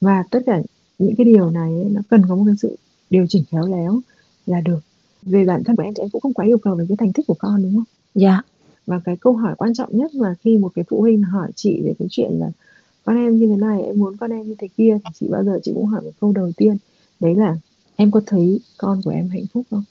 Và 0.00 0.24
tất 0.30 0.40
cả 0.46 0.62
những 0.98 1.16
cái 1.16 1.24
điều 1.24 1.50
này 1.50 1.70
nó 1.90 2.00
cần 2.10 2.22
có 2.28 2.36
một 2.36 2.42
cái 2.46 2.54
sự 2.58 2.76
điều 3.10 3.26
chỉnh 3.28 3.44
khéo 3.50 3.66
léo 3.66 4.00
là 4.46 4.60
được. 4.60 4.80
Về 5.22 5.44
bản 5.44 5.64
thân 5.64 5.76
của 5.76 5.82
em 5.82 5.94
thì 5.94 6.02
em 6.02 6.10
cũng 6.10 6.20
không 6.20 6.34
quá 6.34 6.44
yêu 6.44 6.58
cầu 6.58 6.74
về 6.74 6.84
cái 6.88 6.96
thành 6.96 7.12
tích 7.12 7.26
của 7.26 7.36
con 7.38 7.62
đúng 7.62 7.74
không? 7.74 7.84
Dạ. 8.14 8.42
Và 8.86 9.00
cái 9.04 9.16
câu 9.16 9.32
hỏi 9.32 9.54
quan 9.58 9.74
trọng 9.74 9.96
nhất 9.98 10.14
mà 10.14 10.34
khi 10.40 10.58
một 10.58 10.72
cái 10.74 10.84
phụ 10.88 11.00
huynh 11.00 11.22
hỏi 11.22 11.50
chị 11.54 11.80
về 11.84 11.94
cái 11.98 12.08
chuyện 12.10 12.30
là 12.32 12.50
con 13.04 13.16
em 13.16 13.36
như 13.38 13.46
thế 13.46 13.56
này 13.56 13.82
em 13.82 13.98
muốn 13.98 14.16
con 14.16 14.30
em 14.30 14.42
như 14.42 14.54
thế 14.58 14.68
kia 14.76 14.98
thì 15.04 15.10
chị 15.14 15.26
bao 15.30 15.44
giờ 15.44 15.58
chị 15.62 15.72
cũng 15.74 15.86
hỏi 15.86 16.02
một 16.02 16.10
câu 16.20 16.32
đầu 16.32 16.52
tiên 16.56 16.76
đấy 17.20 17.34
là 17.34 17.56
em 17.96 18.10
có 18.10 18.20
thấy 18.26 18.60
con 18.78 19.00
của 19.04 19.10
em 19.10 19.28
hạnh 19.28 19.46
phúc 19.52 19.66
không? 19.70 19.84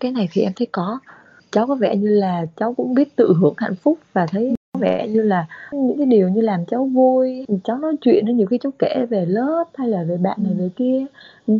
Cái 0.00 0.12
này 0.12 0.28
thì 0.32 0.42
em 0.42 0.52
thấy 0.56 0.66
có 0.72 0.98
cháu 1.52 1.66
có 1.66 1.74
vẻ 1.74 1.96
như 1.96 2.08
là 2.08 2.46
cháu 2.56 2.74
cũng 2.74 2.94
biết 2.94 3.16
tự 3.16 3.32
hưởng 3.40 3.54
hạnh 3.56 3.74
phúc 3.74 3.98
và 4.12 4.26
thấy 4.26 4.54
có 4.72 4.80
vẻ 4.80 5.08
như 5.08 5.22
là 5.22 5.46
những 5.72 5.96
cái 5.96 6.06
điều 6.06 6.28
như 6.28 6.40
làm 6.40 6.64
cháu 6.66 6.84
vui. 6.84 7.46
Cháu 7.64 7.78
nói 7.78 7.96
chuyện 8.00 8.36
nhiều 8.36 8.46
khi 8.46 8.58
cháu 8.58 8.72
kể 8.78 9.06
về 9.10 9.24
lớp 9.26 9.64
hay 9.74 9.88
là 9.88 10.04
về 10.08 10.16
bạn 10.16 10.38
này 10.42 10.54
về 10.58 10.68
kia. 10.76 11.04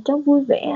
Cháu 0.05 0.19
vui 0.27 0.45
vẻ 0.49 0.73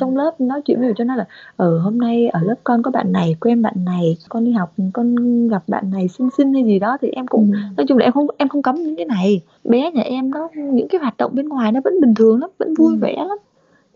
trong 0.00 0.16
lớp 0.16 0.40
nói 0.40 0.62
chuyện 0.64 0.82
dụ 0.82 0.92
cho 0.96 1.04
nó 1.04 1.16
là 1.16 1.26
ở 1.56 1.78
hôm 1.78 1.98
nay 1.98 2.28
ở 2.28 2.40
lớp 2.42 2.54
con 2.64 2.82
có 2.82 2.90
bạn 2.90 3.12
này 3.12 3.36
quen 3.40 3.62
bạn 3.62 3.74
này 3.84 4.16
con 4.28 4.44
đi 4.44 4.52
học 4.52 4.72
con 4.92 5.16
gặp 5.48 5.62
bạn 5.68 5.90
này 5.90 6.08
xinh 6.08 6.28
xinh 6.36 6.52
hay 6.54 6.64
gì 6.64 6.78
đó. 6.78 6.96
Thì 7.02 7.08
em 7.08 7.26
cũng 7.26 7.50
Ừ. 7.52 7.58
nói 7.76 7.86
chung 7.88 7.98
là 7.98 8.04
em 8.06 8.12
không 8.12 8.26
em 8.38 8.48
không 8.48 8.62
cấm 8.62 8.74
những 8.76 8.96
cái 8.96 9.04
này. 9.06 9.40
Bé 9.64 9.90
nhà 9.90 10.02
em 10.02 10.30
nó 10.30 10.48
những 10.54 10.88
cái 10.88 11.00
hoạt 11.00 11.16
động 11.16 11.30
bên 11.34 11.48
ngoài 11.48 11.72
nó 11.72 11.80
vẫn 11.84 12.00
bình 12.00 12.14
thường 12.14 12.40
lắm 12.40 12.50
vẫn 12.58 12.74
vui 12.74 12.92
Ừ. 12.94 12.98
vẻ 13.00 13.16
lắm. 13.28 13.38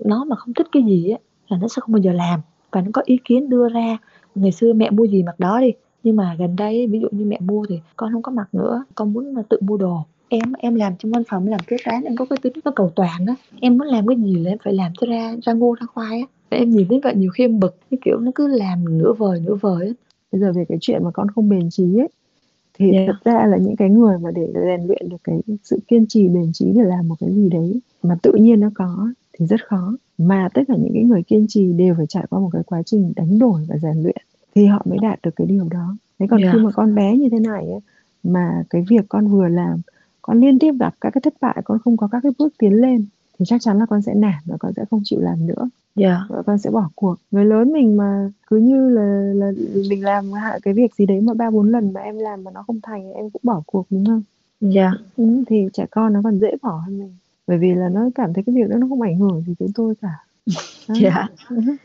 Nó 0.05 0.25
mà 0.25 0.37
không 0.37 0.55
thích 0.55 0.67
cái 0.73 0.83
gì 0.83 1.11
á 1.11 1.19
là 1.49 1.59
nó 1.63 1.69
sẽ 1.69 1.81
không 1.81 1.93
bao 1.93 2.01
giờ 2.03 2.13
làm 2.13 2.41
và 2.73 2.81
nó 2.81 2.89
có 2.93 3.03
ý 3.05 3.19
kiến 3.25 3.49
đưa 3.49 3.69
ra 3.69 3.99
ngày 4.37 4.53
xưa 4.53 4.73
mẹ 4.73 4.91
mua 4.91 5.05
gì 5.05 5.23
mặc 5.23 5.41
đó 5.41 5.61
đi. 5.61 5.73
Nhưng 6.03 6.17
mà 6.17 6.37
gần 6.39 6.57
đây 6.57 6.87
ví 6.87 7.01
dụ 7.01 7.09
như 7.11 7.25
mẹ 7.25 7.39
mua 7.41 7.67
thì 7.69 7.79
con 7.97 8.13
không 8.13 8.23
có 8.23 8.33
mặc 8.33 8.49
nữa. 8.53 8.85
Con 8.95 9.13
muốn 9.13 9.35
là 9.37 9.43
tự 9.49 9.59
mua 9.61 9.77
đồ. 9.77 9.99
Em 10.29 10.53
em 10.59 10.75
làm 10.75 10.93
trong 10.99 11.13
văn 11.13 11.23
phòng 11.29 11.47
làm 11.49 11.61
kế 11.67 11.77
toán 11.85 12.05
em 12.05 12.17
có 12.17 12.25
cái 12.25 12.37
tính 12.43 12.53
nó 12.65 12.71
cầu 12.77 12.91
toàn 12.95 13.27
á. 13.27 13.35
Em 13.61 13.79
muốn 13.79 13.87
làm 13.87 14.07
cái 14.07 14.17
gì 14.17 14.35
là 14.45 14.51
em 14.51 14.59
phải 14.65 14.73
làm 14.75 14.93
cho 15.01 15.07
ra 15.07 15.37
ra 15.43 15.53
ngô 15.53 15.75
ra 15.81 15.87
khoai 15.87 16.21
á. 16.21 16.27
Em 16.49 16.71
nhìn 16.71 16.87
thấy 16.89 17.01
vậy 17.03 17.15
nhiều 17.17 17.31
khi 17.31 17.45
em 17.45 17.61
bực 17.61 17.77
cái 17.91 17.99
kiểu 18.05 18.19
nó 18.21 18.31
cứ 18.35 18.47
làm 18.47 18.99
nửa 18.99 19.13
vời 19.13 19.41
nửa 19.47 19.55
vời 19.55 19.87
á. 19.87 19.93
Bây 20.33 20.41
giờ 20.41 20.53
về 20.53 20.65
cái 20.69 20.79
chuyện 20.81 21.05
mà 21.05 21.11
con 21.11 21.29
không 21.31 21.49
bền 21.49 21.71
trí 21.71 21.97
ấy 21.99 22.09
thì 22.79 22.91
Dạ. 22.93 23.05
thật 23.07 23.17
ra 23.33 23.47
là 23.47 23.57
những 23.57 23.77
cái 23.77 23.91
người 23.91 24.19
mà 24.19 24.31
để 24.31 24.53
rèn 24.55 24.81
luyện 24.87 25.09
được 25.09 25.17
cái 25.25 25.41
sự 25.63 25.79
kiên 25.89 26.07
trì 26.09 26.29
bền 26.29 26.51
trí 26.53 26.65
để 26.75 26.83
làm 26.85 27.09
một 27.09 27.15
cái 27.21 27.31
gì 27.35 27.49
đấy 27.49 27.81
mà 28.03 28.17
tự 28.23 28.33
nhiên 28.33 28.61
nó 28.61 28.71
có 28.75 29.09
thì 29.39 29.47
rất 29.47 29.69
khó. 29.69 29.97
Mà 30.19 30.49
tất 30.55 30.63
cả 30.69 30.75
những 30.79 30.93
cái 30.95 31.03
người 31.03 31.23
kiên 31.23 31.47
trì 31.49 31.73
đều 31.73 31.95
phải 31.97 32.07
trải 32.07 32.25
qua 32.31 32.41
một 32.41 32.51
cái 32.53 32.63
quá 32.67 32.83
trình 32.83 33.13
đánh 33.17 33.39
đổi 33.39 33.61
và 33.69 33.77
rèn 33.79 34.03
luyện 34.03 34.17
thì 34.55 34.67
họ 34.67 34.83
mới 34.89 34.99
đạt 35.03 35.19
được 35.23 35.31
cái 35.37 35.47
điều 35.47 35.69
đó. 35.71 35.97
Thế 36.19 36.27
còn 36.31 36.43
Dạ. 36.43 36.51
khi 36.53 36.59
mà 36.59 36.71
con 36.71 36.95
bé 36.95 37.17
như 37.17 37.29
thế 37.33 37.39
này 37.41 37.65
ấy, 37.71 37.81
mà 38.23 38.63
cái 38.71 38.85
việc 38.89 39.05
con 39.09 39.29
vừa 39.29 39.49
làm 39.49 39.81
con 40.23 40.41
liên 40.41 40.59
tiếp 40.59 40.73
gặp 40.81 40.95
các 41.01 41.11
cái 41.11 41.21
thất 41.21 41.35
bại 41.41 41.57
con 41.65 41.79
không 41.79 41.97
có 41.97 42.09
các 42.13 42.21
cái 42.23 42.33
bước 42.39 42.55
tiến 42.59 42.73
lên 42.73 43.05
thì 43.39 43.45
chắc 43.49 43.61
chắn 43.63 43.79
là 43.79 43.87
con 43.87 44.03
sẽ 44.03 44.15
nản 44.15 44.43
và 44.47 44.57
con 44.61 44.73
sẽ 44.77 44.85
không 44.91 45.01
chịu 45.05 45.21
làm 45.21 45.47
nữa. 45.47 45.69
Dạ. 45.97 46.21
Và 46.29 46.43
con 46.43 46.59
sẽ 46.59 46.71
bỏ 46.71 46.91
cuộc. 46.95 47.17
Người 47.31 47.45
lớn 47.45 47.73
mình 47.73 47.97
mà 47.97 48.31
cứ 48.47 48.57
như 48.57 48.89
là 48.89 49.33
là 49.35 49.53
mình 49.89 50.05
làm 50.05 50.31
cái 50.63 50.75
việc 50.75 50.95
gì 50.95 51.07
đấy 51.07 51.21
mà 51.21 51.35
ba 51.35 51.51
bốn 51.51 51.71
lần 51.71 51.93
mà 51.93 52.01
em 52.01 52.19
làm 52.19 52.45
mà 52.45 52.51
nó 52.51 52.63
không 52.67 52.81
thành 52.83 53.13
em 53.13 53.31
cũng 53.31 53.43
bỏ 53.45 53.63
cuộc 53.67 53.87
đúng 53.91 54.05
không? 54.07 54.23
Dạ. 54.61 54.93
Ừ, 55.17 55.45
thì 55.47 55.69
trẻ 55.73 55.87
con 55.91 56.13
nó 56.13 56.21
còn 56.25 56.39
dễ 56.39 56.51
bỏ 56.63 56.83
hơn 56.87 56.99
mình 56.99 57.15
bởi 57.47 57.59
vì 57.59 57.75
là 57.75 57.89
nó 57.89 58.11
cảm 58.15 58.33
thấy 58.35 58.45
cái 58.45 58.55
việc 58.55 58.69
đó 58.69 58.77
nó 58.79 58.87
không 58.89 59.01
ảnh 59.01 59.19
hưởng 59.19 59.43
gì 59.47 59.55
tới 59.59 59.69
tôi 59.75 59.95
cả 60.03 60.25
dạ 61.01 61.29
Ừ. 61.49 61.57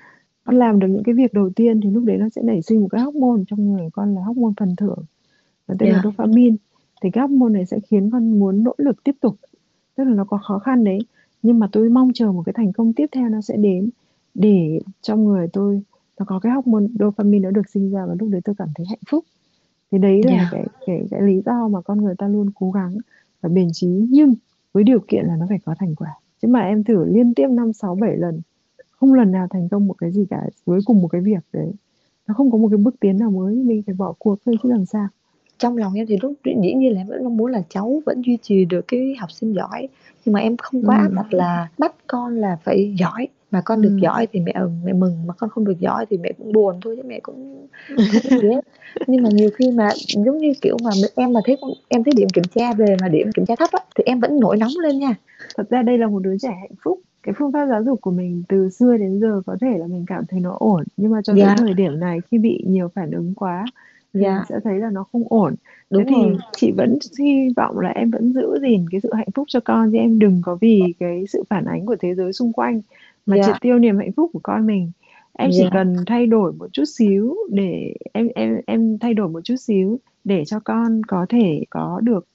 con 0.45 0.55
làm 0.55 0.79
được 0.79 0.87
những 0.87 1.03
cái 1.03 1.15
việc 1.15 1.33
đầu 1.33 1.49
tiên 1.49 1.81
thì 1.81 1.89
lúc 1.89 2.03
đấy 2.03 2.17
nó 2.17 2.29
sẽ 2.29 2.41
nảy 2.41 2.61
sinh 2.61 2.81
một 2.81 2.87
cái 2.91 3.01
hormone 3.01 3.43
trong 3.47 3.73
người 3.73 3.89
con 3.93 4.15
là 4.15 4.21
hormone 4.21 4.53
phần 4.59 4.75
thưởng 4.75 4.99
nó 5.67 5.75
tên 5.79 5.89
là 5.89 5.95
Dạ. 5.95 6.01
dopamine 6.03 6.55
thì 7.01 7.09
cái 7.11 7.21
hormone 7.21 7.53
này 7.53 7.65
sẽ 7.65 7.79
khiến 7.79 8.09
con 8.11 8.39
muốn 8.39 8.63
nỗ 8.63 8.73
lực 8.77 9.03
tiếp 9.03 9.15
tục 9.21 9.35
tức 9.95 10.03
là 10.03 10.13
nó 10.15 10.23
có 10.25 10.37
khó 10.37 10.59
khăn 10.59 10.83
đấy 10.83 10.99
nhưng 11.43 11.59
mà 11.59 11.67
tôi 11.71 11.89
mong 11.89 12.11
chờ 12.13 12.31
một 12.31 12.43
cái 12.45 12.53
thành 12.53 12.73
công 12.73 12.93
tiếp 12.93 13.05
theo 13.11 13.29
nó 13.29 13.41
sẽ 13.41 13.57
đến 13.57 13.89
để 14.33 14.79
trong 15.01 15.23
người 15.25 15.47
tôi 15.53 15.81
nó 16.19 16.25
có 16.25 16.39
cái 16.39 16.51
hormone 16.53 16.85
dopamine 16.99 17.43
nó 17.43 17.51
được 17.51 17.69
sinh 17.69 17.91
ra 17.91 18.05
và 18.05 18.15
lúc 18.19 18.29
đấy 18.29 18.41
tôi 18.43 18.55
cảm 18.57 18.67
thấy 18.75 18.85
hạnh 18.89 18.99
phúc 19.09 19.25
thì 19.91 19.97
đấy 19.97 20.21
là 20.23 20.31
Dạ. 20.31 20.47
cái, 20.51 20.65
cái 20.85 21.07
cái 21.11 21.21
lý 21.21 21.41
do 21.45 21.67
mà 21.67 21.81
con 21.81 22.01
người 22.03 22.15
ta 22.17 22.27
luôn 22.27 22.49
cố 22.55 22.71
gắng 22.71 22.97
và 23.41 23.49
bền 23.49 23.67
trí 23.73 23.87
nhưng 24.09 24.33
với 24.73 24.83
điều 24.83 24.99
kiện 25.07 25.25
là 25.25 25.35
nó 25.35 25.45
phải 25.49 25.59
có 25.65 25.75
thành 25.79 25.95
quả. 25.95 26.09
Chứ 26.41 26.47
mà 26.47 26.59
em 26.59 26.83
thử 26.83 27.05
liên 27.05 27.33
tiếp 27.33 27.47
năm 27.49 27.73
sáu 27.73 27.95
bảy 27.95 28.17
lần 28.17 28.41
không 28.91 29.13
lần 29.13 29.31
nào 29.31 29.47
thành 29.49 29.69
công 29.69 29.87
một 29.87 29.93
cái 29.97 30.11
gì 30.11 30.25
cả. 30.29 30.41
Với 30.65 30.79
cùng 30.85 31.01
một 31.01 31.07
cái 31.07 31.21
việc 31.21 31.39
đấy 31.53 31.71
nó 32.27 32.33
không 32.33 32.51
có 32.51 32.57
một 32.57 32.67
cái 32.71 32.77
bước 32.77 32.95
tiến 32.99 33.17
nào 33.17 33.31
mới 33.31 33.55
mình 33.55 33.83
phải 33.85 33.95
bỏ 33.95 34.13
cuộc 34.19 34.35
thôi 34.45 34.55
chứ 34.63 34.69
làm 34.69 34.85
sao. 34.85 35.07
Trong 35.57 35.77
lòng 35.77 35.93
em 35.93 36.05
thì 36.07 36.17
lúc 36.21 36.33
dĩ 36.45 36.73
nhiên 36.73 36.93
là 36.93 37.01
em 37.01 37.07
vẫn 37.07 37.23
mong 37.23 37.37
muốn 37.37 37.51
là 37.51 37.61
cháu 37.69 38.01
vẫn 38.05 38.21
duy 38.21 38.37
trì 38.41 38.65
được 38.65 38.85
cái 38.87 39.15
học 39.19 39.31
sinh 39.31 39.53
giỏi. 39.53 39.87
Nhưng 40.25 40.33
mà 40.33 40.39
em 40.39 40.57
không 40.57 40.83
quá 40.85 40.97
Ừ. 40.97 41.01
áp 41.01 41.09
đặt 41.15 41.33
là 41.33 41.69
bắt 41.77 41.95
con 42.07 42.35
là 42.35 42.57
phải 42.63 42.95
giỏi 42.99 43.27
mà 43.51 43.61
con 43.65 43.81
được 43.81 43.89
Ừ. 43.89 43.97
giỏi 44.01 44.27
thì 44.33 44.39
mẹ 44.39 44.53
mẹ 44.85 44.93
mừng 44.93 45.27
mà 45.27 45.33
con 45.37 45.49
không 45.49 45.65
được 45.65 45.79
giỏi 45.79 46.05
thì 46.09 46.17
mẹ 46.17 46.31
cũng 46.37 46.53
buồn 46.53 46.79
thôi 46.83 46.95
chứ 46.97 47.03
mẹ 47.07 47.19
cũng 47.19 47.67
gì 48.41 48.47
hết 48.49 48.61
nhưng 49.07 49.23
mà 49.23 49.29
nhiều 49.33 49.49
khi 49.55 49.71
mà 49.71 49.89
giống 50.25 50.37
như 50.37 50.53
kiểu 50.61 50.77
mà 50.83 50.91
em 51.15 51.33
mà 51.33 51.39
thấy 51.45 51.57
em 51.87 52.03
thấy 52.03 52.13
điểm 52.17 52.27
kiểm 52.33 52.43
tra 52.55 52.73
về 52.73 52.95
mà 53.01 53.07
điểm 53.09 53.31
kiểm 53.35 53.45
tra 53.45 53.55
thấp 53.55 53.69
á 53.71 53.79
thì 53.95 54.03
em 54.07 54.19
vẫn 54.19 54.39
nổi 54.39 54.57
nóng 54.57 54.71
lên 54.83 54.99
nha. 54.99 55.15
Thật 55.57 55.69
ra 55.69 55.81
đây 55.81 55.97
là 55.97 56.07
một 56.07 56.19
đứa 56.19 56.37
trẻ 56.37 56.49
hạnh 56.61 56.75
phúc. 56.83 56.99
Cái 57.23 57.35
phương 57.37 57.51
pháp 57.51 57.65
giáo 57.69 57.83
dục 57.83 58.01
của 58.01 58.11
mình 58.11 58.43
từ 58.49 58.69
xưa 58.69 58.97
đến 58.97 59.19
giờ 59.19 59.41
có 59.45 59.57
thể 59.61 59.77
là 59.77 59.87
mình 59.87 60.05
cảm 60.07 60.23
thấy 60.29 60.39
nó 60.39 60.55
ổn. 60.59 60.83
Nhưng 60.97 61.11
mà 61.11 61.21
cho 61.23 61.33
Dạ. 61.35 61.45
tới 61.47 61.65
thời 61.65 61.73
điểm 61.73 61.99
này 61.99 62.19
khi 62.31 62.37
bị 62.37 62.63
nhiều 62.67 62.87
phản 62.95 63.11
ứng 63.11 63.33
quá 63.35 63.65
thì 64.13 64.19
Dạ. 64.21 64.35
mình 64.35 64.45
sẽ 64.49 64.55
thấy 64.63 64.79
là 64.79 64.89
nó 64.89 65.03
không 65.11 65.23
ổn. 65.29 65.55
Đúng 65.89 66.05
thế 66.05 66.13
thì 66.15 66.21
rồi. 66.21 66.37
chị 66.55 66.71
vẫn 66.71 66.97
hy 67.19 67.49
vọng 67.57 67.79
là 67.79 67.89
em 67.89 68.11
vẫn 68.11 68.33
giữ 68.33 68.59
gìn 68.61 68.85
cái 68.91 69.01
sự 69.01 69.09
hạnh 69.13 69.31
phúc 69.35 69.45
cho 69.47 69.59
con 69.59 69.91
chứ 69.91 69.97
em 69.97 70.19
đừng 70.19 70.41
có 70.45 70.57
vì 70.61 70.81
cái 70.99 71.23
sự 71.29 71.43
phản 71.49 71.65
ánh 71.65 71.85
của 71.85 71.95
thế 71.99 72.15
giới 72.15 72.33
xung 72.33 72.53
quanh 72.53 72.81
mà 73.25 73.37
Dạ. 73.37 73.43
triệt 73.45 73.55
tiêu 73.61 73.79
niềm 73.79 73.97
hạnh 73.97 74.11
phúc 74.11 74.29
của 74.33 74.39
con 74.43 74.65
mình 74.65 74.91
em 75.33 75.49
chỉ 75.53 75.59
Dạ. 75.63 75.69
cần 75.73 75.95
thay 76.07 76.27
đổi 76.27 76.53
một 76.53 76.67
chút 76.73 76.83
xíu 76.85 77.35
để 77.51 77.93
em 78.13 78.27
em 78.35 78.61
em 78.67 78.97
thay 78.99 79.13
đổi 79.13 79.29
một 79.29 79.41
chút 79.43 79.55
xíu 79.55 79.99
để 80.23 80.45
cho 80.45 80.59
con 80.59 81.01
có 81.07 81.25
thể 81.29 81.63
có 81.69 81.99
được 82.03 82.27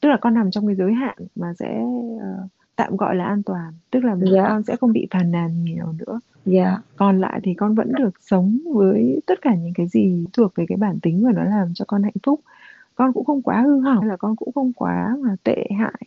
tức 0.00 0.08
là 0.08 0.16
con 0.20 0.34
nằm 0.34 0.50
trong 0.50 0.66
cái 0.66 0.76
giới 0.76 0.92
hạn 0.92 1.16
mà 1.36 1.52
sẽ 1.58 1.82
ờ, 2.20 2.48
tạm 2.76 2.96
gọi 2.96 3.16
là 3.16 3.24
an 3.24 3.42
toàn 3.42 3.72
tức 3.90 4.04
là 4.04 4.16
Dạ. 4.34 4.44
con 4.48 4.62
sẽ 4.62 4.76
không 4.76 4.92
bị 4.92 5.06
phàn 5.10 5.30
nàn 5.30 5.64
nhiều 5.64 5.86
nữa 5.98 6.20
dạ 6.46 6.78
còn 6.96 7.20
lại 7.20 7.40
thì 7.42 7.54
con 7.54 7.74
vẫn 7.74 7.92
được 7.98 8.10
sống 8.20 8.58
với 8.74 9.20
tất 9.26 9.42
cả 9.42 9.54
những 9.54 9.72
cái 9.74 9.86
gì 9.88 10.24
thuộc 10.32 10.52
về 10.54 10.64
cái 10.68 10.76
bản 10.78 10.98
tính 11.02 11.24
và 11.24 11.32
nó 11.32 11.44
làm 11.44 11.74
cho 11.74 11.84
con 11.88 12.02
hạnh 12.02 12.12
phúc 12.22 12.40
con 12.94 13.12
cũng 13.12 13.24
không 13.24 13.42
quá 13.42 13.60
hư 13.60 13.80
hỏng 13.80 14.00
hay 14.00 14.08
là 14.08 14.16
con 14.16 14.36
cũng 14.36 14.52
không 14.52 14.72
quá 14.72 15.16
mà 15.20 15.36
tệ 15.44 15.66
hại 15.78 16.02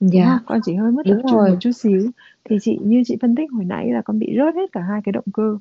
đúng 0.00 0.10
dạ. 0.12 0.24
không? 0.24 0.46
con 0.46 0.60
chỉ 0.64 0.74
hơi 0.74 0.92
mất 0.92 1.02
tập 1.04 1.14
Đúng 1.14 1.22
trung 1.22 1.38
rồi. 1.38 1.50
một 1.50 1.56
chút 1.60 1.72
xíu. 1.72 2.10
Thì 2.44 2.58
chị 2.60 2.78
như 2.82 3.02
chị 3.06 3.16
phân 3.22 3.34
tích 3.34 3.52
hồi 3.52 3.64
nãy 3.64 3.90
là 3.90 4.02
con 4.02 4.18
bị 4.18 4.34
rớt 4.36 4.54
hết 4.54 4.72
cả 4.72 4.80
hai 4.80 5.00
cái 5.04 5.12
động 5.12 5.24
cơ 5.32 5.58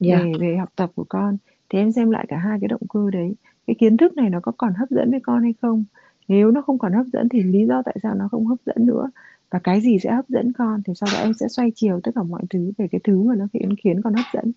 dạ. 0.00 0.18
về 0.18 0.32
về 0.40 0.56
học 0.56 0.68
tập 0.76 0.90
của 0.94 1.04
con. 1.08 1.36
Thì 1.68 1.78
em 1.78 1.92
xem 1.92 2.10
lại 2.10 2.26
cả 2.28 2.36
hai 2.36 2.58
cái 2.60 2.68
động 2.68 2.82
cơ 2.88 3.10
đấy. 3.10 3.34
Cái 3.66 3.76
kiến 3.78 3.96
thức 3.96 4.16
này 4.16 4.30
nó 4.30 4.40
có 4.40 4.52
còn 4.52 4.74
hấp 4.74 4.90
dẫn 4.90 5.10
với 5.10 5.20
con 5.20 5.42
hay 5.42 5.54
không? 5.62 5.84
Nếu 6.28 6.50
nó 6.50 6.62
không 6.62 6.78
còn 6.78 6.92
hấp 6.92 7.06
dẫn 7.06 7.28
thì 7.28 7.42
lý 7.42 7.66
do 7.66 7.82
tại 7.84 7.96
sao 8.02 8.14
nó 8.14 8.28
không 8.28 8.46
hấp 8.46 8.58
dẫn 8.66 8.86
nữa? 8.86 9.10
Và 9.50 9.58
cái 9.58 9.80
gì 9.80 9.98
sẽ 9.98 10.12
hấp 10.12 10.28
dẫn 10.28 10.52
con? 10.52 10.82
Thì 10.86 10.92
sau 10.96 11.08
đó 11.12 11.18
em 11.22 11.32
sẽ 11.34 11.48
xoay 11.48 11.72
chiều 11.74 12.00
tất 12.02 12.10
cả 12.14 12.22
mọi 12.22 12.42
thứ 12.50 12.72
về 12.78 12.88
cái 12.88 13.00
thứ 13.04 13.22
mà 13.22 13.34
nó 13.34 13.46
khiến 13.52 13.74
khiến 13.76 14.02
con 14.02 14.14
hấp 14.14 14.26
dẫn. 14.34 14.52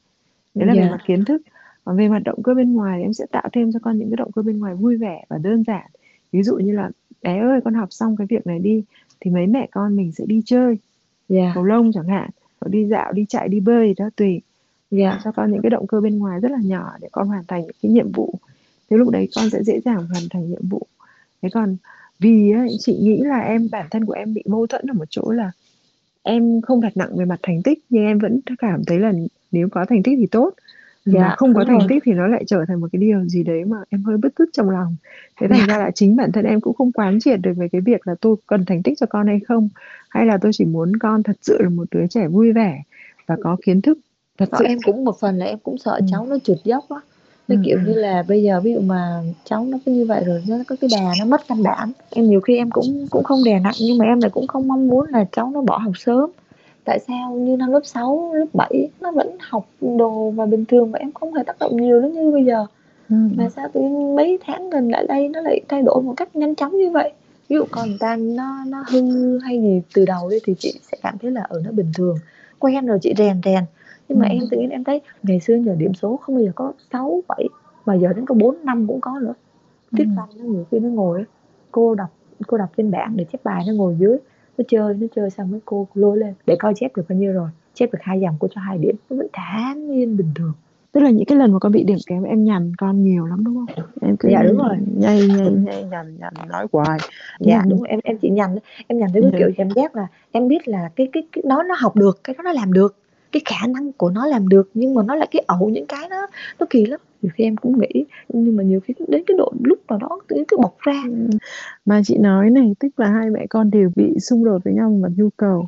Đấy 0.56 0.68
là 0.68 0.74
yeah. 0.74 0.86
về 0.86 0.92
mặt 0.92 1.01
kiến 1.06 1.25
thức. 1.25 1.42
Còn 1.86 1.98
về 1.98 2.10
mặt 2.10 2.22
động 2.25 2.44
cơ 2.44 2.53
bên 2.53 2.74
ngoài 2.74 3.01
em 3.01 3.13
sẽ 3.13 3.25
tạo 3.32 3.50
thêm 3.53 3.72
cho 3.72 3.80
con 3.80 3.98
những 3.98 4.10
cái 4.10 4.18
động 4.18 4.32
cơ 4.32 4.42
bên 4.42 4.60
ngoài 4.60 4.75
vui 4.75 4.98
vẻ 4.98 5.25
và 5.30 5.38
đơn 5.38 5.63
giản. 5.63 5.92
Ví 6.32 6.44
dụ 6.44 6.56
như 6.56 6.72
là 6.72 6.89
bé 7.22 7.39
ơi 7.39 7.60
con 7.65 7.74
học 7.74 7.88
xong 7.92 8.15
cái 8.15 8.27
việc 8.27 8.48
này 8.48 8.60
đi 8.60 8.84
thì 9.24 9.32
mấy 9.32 9.48
mẹ 9.48 9.68
con 9.72 9.96
mình 9.96 10.12
sẽ 10.12 10.25
đi 10.27 10.42
chơi. 10.46 10.77
Yeah. 11.30 11.51
cầu 11.56 11.63
lông 11.63 11.92
chẳng 11.92 12.08
hạn 12.08 12.30
hoặc 12.62 12.70
đi 12.70 12.86
dạo 12.86 13.13
đi 13.13 13.25
chạy 13.30 13.50
đi 13.50 13.60
bơi 13.60 13.94
đó 13.98 14.10
tùy. 14.15 14.42
Yeah. 14.89 15.20
cho 15.24 15.32
con 15.32 15.51
những 15.51 15.62
cái 15.62 15.70
động 15.70 15.88
cơ 15.88 16.01
bên 16.01 16.20
ngoài 16.20 16.39
rất 16.39 16.51
là 16.51 16.60
nhỏ 16.63 16.92
để 17.01 17.08
con 17.12 17.27
hoàn 17.27 17.44
thành 17.48 17.63
cái 17.82 17.92
nhiệm 17.92 18.12
vụ. 18.12 18.34
Thế 18.89 18.98
lúc 18.98 19.10
đấy 19.10 19.30
con 19.36 19.50
sẽ 19.50 19.63
dễ 19.63 19.80
dàng 19.80 20.08
hoàn 20.08 20.24
thành 20.30 20.50
nhiệm 20.50 20.68
vụ. 20.68 20.82
Thế 21.42 21.50
còn 21.53 21.75
vì 22.20 22.51
ấy, 22.51 22.77
chị 22.80 22.98
nghĩ 23.01 23.18
là 23.18 23.39
em 23.39 23.68
bản 23.72 23.86
thân 23.92 24.06
của 24.06 24.13
em 24.13 24.34
bị 24.34 24.44
mâu 24.46 24.68
thuẫn 24.68 24.86
ở 24.88 24.94
một 24.94 25.06
chỗ 25.10 25.32
là 25.32 25.51
em 26.24 26.62
không 26.62 26.82
đặt 26.82 26.98
nặng 26.98 27.18
về 27.18 27.25
mặt 27.25 27.39
thành 27.44 27.63
tích 27.63 27.80
nhưng 27.89 28.06
em 28.06 28.20
vẫn 28.20 28.39
cảm 28.58 28.84
thấy 28.86 29.00
là 29.00 29.13
nếu 29.51 29.68
có 29.72 29.86
thành 29.89 30.03
tích 30.03 30.15
thì 30.20 30.27
tốt 30.27 30.53
dạ, 31.05 31.19
mà 31.22 31.36
không 31.38 31.53
có 31.53 31.63
thành 31.67 31.79
rồi. 31.79 31.88
tích 31.89 32.03
thì 32.05 32.12
nó 32.12 32.27
lại 32.27 32.43
trở 32.48 32.65
thành 32.67 32.81
một 32.81 32.88
cái 32.91 33.00
điều 33.00 33.25
gì 33.25 33.43
đấy 33.43 33.65
mà 33.65 33.77
em 33.89 34.03
hơi 34.03 34.17
bứt 34.17 34.33
rứt 34.39 34.50
trong 34.53 34.69
lòng 34.69 34.95
thế 35.39 35.48
thành 35.48 35.67
ra 35.67 35.77
là 35.77 35.91
chính 35.95 36.15
bản 36.15 36.31
thân 36.31 36.45
em 36.45 36.62
cũng 36.62 36.75
không 36.75 36.91
quán 36.91 37.19
triệt 37.19 37.39
được 37.41 37.53
về 37.57 37.67
cái 37.72 37.81
việc 37.81 38.07
là 38.07 38.15
tôi 38.22 38.36
cần 38.48 38.65
thành 38.65 38.83
tích 38.83 38.98
cho 39.00 39.05
con 39.05 39.27
hay 39.27 39.39
không 39.48 39.69
hay 40.10 40.25
là 40.25 40.38
tôi 40.38 40.51
chỉ 40.53 40.65
muốn 40.65 40.95
con 40.95 41.24
thật 41.24 41.38
sự 41.41 41.57
là 41.62 41.69
một 41.69 41.86
đứa 41.91 42.07
trẻ 42.07 42.27
vui 42.27 42.51
vẻ 42.51 42.81
và 43.27 43.38
có 43.43 43.57
kiến 43.65 43.81
thức 43.81 43.98
thật 44.38 44.50
sự 44.60 44.65
em 44.65 44.77
cũng 44.86 45.05
một 45.05 45.19
phần 45.19 45.38
là 45.38 45.45
em 45.45 45.57
cũng 45.63 45.77
sợ 45.77 45.91
ừ. 45.91 46.05
cháu 46.12 46.25
nó 46.25 46.38
trượt 46.43 46.57
dốc 46.63 46.86
á 46.89 46.98
nó 47.48 47.55
ừ. 47.55 47.62
kiểu 47.65 47.77
như 47.88 47.93
là 47.93 48.24
bây 48.27 48.43
giờ 48.43 48.62
ví 48.62 48.74
dụ 48.74 48.81
mà 48.81 49.22
cháu 49.45 49.65
nó 49.65 49.77
cứ 49.86 49.91
như 49.91 50.05
vậy 50.05 50.24
rồi 50.25 50.43
nó 50.48 50.57
có 50.67 50.75
cái 50.81 50.89
đà 50.93 51.13
nó 51.19 51.25
mất 51.25 51.41
căn 51.48 51.63
bản 51.63 51.91
em 52.10 52.25
nhiều 52.25 52.41
khi 52.41 52.57
em 52.57 52.69
cũng 52.69 53.07
cũng 53.10 53.24
không 53.24 53.43
đè 53.43 53.60
nặng 53.60 53.74
nhưng 53.79 53.98
mà 53.98 54.05
em 54.05 54.22
lại 54.22 54.29
cũng 54.29 54.48
không 54.48 54.67
mong 54.67 54.88
muốn 54.88 55.10
là 55.10 55.25
cháu 55.31 55.51
nó 55.53 55.62
bỏ 55.62 55.77
học 55.77 55.93
sớm 55.98 56.29
tại 56.86 57.00
sao 57.00 57.32
như 57.32 57.58
năm 57.58 57.72
lớp 57.72 57.82
6, 57.84 58.34
lớp 58.34 58.46
7 58.54 58.90
nó 59.02 59.12
vẫn 59.12 59.38
học 59.40 59.66
đồ 59.82 60.30
và 60.30 60.46
bình 60.46 60.66
thường 60.66 60.92
và 60.92 61.00
em 61.00 61.12
không 61.12 61.34
hề 61.34 61.44
tác 61.44 61.60
động 61.60 61.78
nhiều 61.78 62.02
đến 62.02 62.12
như 62.12 62.32
bây 62.32 62.46
giờ? 62.46 62.66
Ừ. 63.10 63.16
mà 63.38 63.50
sao 63.50 63.68
tự 63.74 63.82
nhiên 63.82 64.16
mấy 64.16 64.40
tháng 64.46 64.70
gần 64.70 64.92
lại 64.92 65.06
đây 65.08 65.30
nó 65.30 65.42
lại 65.42 65.62
thay 65.70 65.82
đổi 65.82 66.02
một 66.02 66.13
cách 66.18 66.36
nhanh 66.36 66.56
chóng 66.56 66.78
như 66.78 66.90
vậy? 66.92 67.13
Ví 67.50 67.56
dụ 67.56 67.66
người 67.75 67.98
ta 68.00 68.16
nó 68.16 68.63
nó 68.68 68.84
hư 68.88 69.38
hay 69.40 69.62
gì 69.62 69.82
từ 69.94 70.06
đầu 70.06 70.30
đi 70.30 70.38
thì 70.46 70.56
chị 70.60 70.80
sẽ 70.92 70.98
cảm 71.02 71.18
thấy 71.18 71.32
là 71.32 71.42
ở 71.42 71.62
nó 71.66 71.72
bình 71.72 71.92
thường. 71.98 72.18
Quen 72.60 72.86
rồi 72.86 73.00
chị 73.02 73.13
rèn 73.18 73.42
rèn. 73.46 73.63
Nhưng 74.10 74.20
mà 74.20 74.25
ừ. 74.25 74.34
em 74.34 74.42
tự 74.52 74.58
nhiên 74.58 74.70
em 74.70 74.84
thấy 74.84 75.02
ngày 75.24 75.40
xưa 75.40 75.56
giờ 75.56 75.75
điểm 75.75 75.94
số 75.94 76.18
không 76.18 76.36
bao 76.36 76.44
giờ 76.44 76.52
có 76.56 76.74
6, 76.92 77.24
7 77.28 77.48
mà 77.86 77.94
giờ 77.94 78.13
đến 78.13 78.25
có 78.25 78.36
4, 78.36 78.56
5 78.63 78.88
cũng 78.88 79.02
có 79.02 79.20
nữa. 79.20 79.34
Tiết 79.98 80.06
văn 80.18 80.30
nó 80.38 80.46
nhiều 80.46 80.66
khi 80.72 80.80
nó 80.80 80.90
ngồi 80.90 81.25
cô 81.72 81.96
đọc 81.96 82.10
cô 82.48 82.58
đọc 82.58 82.70
trên 82.78 82.92
bảng 82.92 83.13
để 83.16 83.25
chép 83.32 83.44
bài 83.44 83.63
nó 83.68 83.74
ngồi 83.74 83.96
dưới 84.00 84.18
nó 84.57 84.63
chơi 84.67 84.93
nó 84.93 85.07
chơi 85.15 85.29
xong 85.29 85.51
mấy 85.51 85.60
cô 85.65 85.88
lôi 85.93 86.17
lên. 86.17 86.33
Để 86.45 86.55
coi 86.60 86.74
chép 86.75 86.95
được 86.95 87.03
bao 87.10 87.17
nhiêu 87.17 87.33
rồi. 87.33 87.50
Chép 87.74 87.93
được 87.93 88.00
hai 88.01 88.19
dòng 88.19 88.36
cô 88.39 88.48
cho 88.55 88.62
hai 88.62 88.77
điểm. 88.77 88.95
Nó 89.10 89.17
vẫn 89.17 89.27
thản 89.33 89.88
nhiên 89.88 90.17
bình 90.17 90.31
thường. 90.36 90.53
Tức 90.91 91.00
là 91.00 91.10
những 91.10 91.25
cái 91.25 91.38
lần 91.38 91.53
mà 91.53 91.60
con 91.60 91.72
bị 91.72 91.83
điểm 91.83 91.98
kém 92.07 92.24
em 92.24 92.43
nhằn 92.43 92.74
con 92.77 93.03
nhiều 93.03 93.25
lắm 93.25 93.43
đúng 93.43 93.55
không? 93.55 93.86
Em 94.01 94.15
cứ 94.19 94.29
dạ 94.31 94.43
đúng 94.43 94.57
rồi. 94.57 94.75
nhây 94.98 95.27
nhây 95.27 95.51
nhây 95.51 95.83
nhằn 95.83 96.17
nhằn 96.19 96.33
nói 96.50 96.67
hoài. 96.72 97.00
Dạ 97.39 97.57
nhằn. 97.57 97.69
đúng. 97.69 97.83
Em 97.83 98.00
em 98.03 98.17
chỉ 98.17 98.29
nhằn 98.29 98.55
em 98.88 99.00
nhằn 99.00 99.10
tới 99.13 99.22
cái 99.22 99.31
kiểu 99.38 99.50
cảm 99.57 99.69
giác 99.69 99.95
là 99.95 100.07
em 100.31 100.48
biết 100.48 100.67
là 100.67 100.89
cái 100.95 101.10
cái 101.13 101.24
cái 101.31 101.43
đó 101.48 101.63
nó 101.63 101.75
học 101.79 101.95
được 101.95 102.24
cái 102.24 102.36
đó 102.38 102.41
nó 102.43 102.51
làm 102.51 102.74
được. 102.74 102.95
Cái 103.31 103.41
khả 103.45 103.67
năng 103.67 103.91
của 103.91 104.10
nó 104.10 104.25
làm 104.25 104.50
được 104.50 104.69
nhưng 104.74 104.93
mà 104.93 105.03
nó 105.03 105.15
lại 105.15 105.27
cái 105.31 105.43
ẩu 105.48 105.69
những 105.69 105.86
cái 105.86 106.10
đó. 106.10 106.27
Nó 106.60 106.65
kỳ 106.69 106.86
lắm 106.86 107.00
nhiều 107.24 107.32
khi 107.36 107.44
em 107.44 107.58
cũng 107.58 107.80
nghĩ 107.80 108.06
nhưng 108.30 108.56
mà 108.56 108.63
nhiều 108.63 108.80
khi 108.80 108.94
đến 109.08 109.24
cái 109.27 109.38
độ 109.38 109.53
lúc 109.63 109.80
nào 109.89 110.00
đó 110.00 110.20
tự 110.27 110.36
nhiên 110.36 110.46
cứ 110.48 110.58
bộc 110.58 110.77
ra 110.80 111.03
ừ. 111.08 111.38
mà 111.86 112.01
chị 112.06 112.18
nói 112.18 112.50
này 112.50 112.75
tức 112.80 113.00
là 113.00 113.08
hai 113.08 113.30
mẹ 113.30 113.46
con 113.50 113.72
đều 113.72 113.92
bị 113.96 114.20
xung 114.20 114.44
đột 114.44 114.63
với 114.63 114.74
nhau 114.74 114.89
mà 115.01 115.10
nhu 115.18 115.30
cầu 115.38 115.68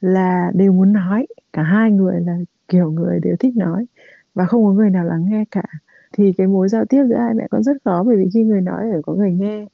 là 0.00 0.50
đều 0.54 0.72
muốn 0.72 0.92
nói 0.92 1.26
cả 1.52 1.62
hai 1.62 1.90
người 1.90 2.20
là 2.20 2.38
kiểu 2.68 2.90
người 2.90 3.20
đều 3.22 3.36
thích 3.36 3.56
nói 3.56 3.86
và 4.34 4.46
không 4.46 4.64
có 4.64 4.72
người 4.72 4.90
nào 4.90 5.04
lắng 5.04 5.26
nghe 5.28 5.44
cả 5.50 5.62
thì 6.12 6.32
cái 6.32 6.46
mối 6.46 6.68
giao 6.68 6.84
tiếp 6.84 7.04
giữa 7.08 7.16
hai 7.16 7.34
mẹ 7.34 7.46
con 7.50 7.62
rất 7.62 7.76
khó 7.84 8.02
bởi 8.06 8.16
vì 8.16 8.24
khi 8.34 8.42
người 8.42 8.60
nói 8.60 8.84
phải 8.92 9.02
có 9.02 9.14
người 9.14 9.32
nghe 9.32 9.66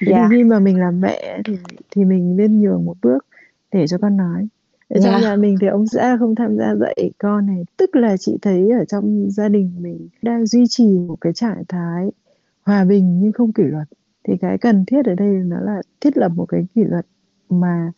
thì 0.00 0.12
yeah. 0.12 0.22
Dạ. 0.22 0.28
khi 0.30 0.44
mà 0.44 0.58
mình 0.58 0.80
làm 0.80 1.00
mẹ 1.00 1.40
thì 1.44 1.58
thì 1.90 2.04
mình 2.04 2.36
nên 2.36 2.60
nhường 2.60 2.84
một 2.84 2.94
bước 3.02 3.26
để 3.72 3.86
cho 3.86 3.98
con 3.98 4.16
nói 4.16 4.48
ở 4.88 5.00
trong 5.00 5.10
yeah. 5.10 5.22
Dạ. 5.22 5.28
nhà 5.28 5.36
mình 5.36 5.56
thì 5.60 5.66
ông 5.66 5.86
xã 5.86 6.16
không 6.18 6.34
tham 6.34 6.56
gia 6.56 6.74
dạy 6.74 7.10
con 7.18 7.46
này. 7.46 7.64
Tức 7.76 7.96
là 7.96 8.16
chị 8.16 8.38
thấy 8.42 8.70
ở 8.70 8.84
trong 8.84 9.30
gia 9.30 9.48
đình 9.48 9.72
mình 9.80 10.08
đang 10.22 10.46
duy 10.46 10.64
trì 10.68 10.98
một 10.98 11.16
cái 11.20 11.32
trạng 11.32 11.62
thái 11.68 12.10
hòa 12.62 12.84
bình 12.84 13.20
nhưng 13.20 13.32
không 13.32 13.52
kỷ 13.52 13.62
luật. 13.62 13.88
Thì 14.24 14.34
cái 14.40 14.58
cần 14.58 14.84
thiết 14.86 15.06
ở 15.06 15.14
đây 15.14 15.28
nó 15.28 15.60
là 15.60 15.82
thiết 16.00 16.16
lập 16.16 16.32
một 16.34 16.46
cái 16.46 16.66
kỷ 16.74 16.84
luật 16.84 17.06
mà 17.48 17.92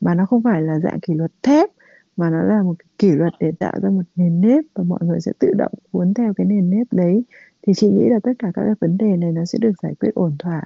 mà 0.00 0.14
nó 0.14 0.26
không 0.26 0.42
phải 0.42 0.62
là 0.62 0.78
dạng 0.78 1.00
kỷ 1.00 1.14
luật 1.14 1.32
thép 1.42 1.70
mà 2.16 2.30
nó 2.30 2.42
là 2.42 2.62
một 2.62 2.74
cái 2.78 2.86
kỷ 2.98 3.10
luật 3.10 3.32
để 3.40 3.52
tạo 3.58 3.72
ra 3.82 3.90
một 3.90 4.02
nền 4.16 4.40
nếp 4.40 4.64
và 4.74 4.84
mọi 4.84 5.00
người 5.02 5.20
sẽ 5.20 5.32
tự 5.38 5.48
động 5.58 5.72
cuốn 5.92 6.14
theo 6.14 6.34
cái 6.34 6.46
nền 6.46 6.70
nếp 6.70 6.86
đấy. 6.90 7.24
Thì 7.66 7.72
chị 7.76 7.88
nghĩ 7.88 8.08
là 8.08 8.18
tất 8.22 8.32
cả 8.38 8.48
các 8.54 8.62
cái 8.64 8.74
vấn 8.80 8.98
đề 8.98 9.16
này 9.16 9.32
nó 9.32 9.44
sẽ 9.44 9.58
được 9.62 9.72
giải 9.82 9.94
quyết 10.00 10.10
ổn 10.14 10.36
thỏa. 10.38 10.62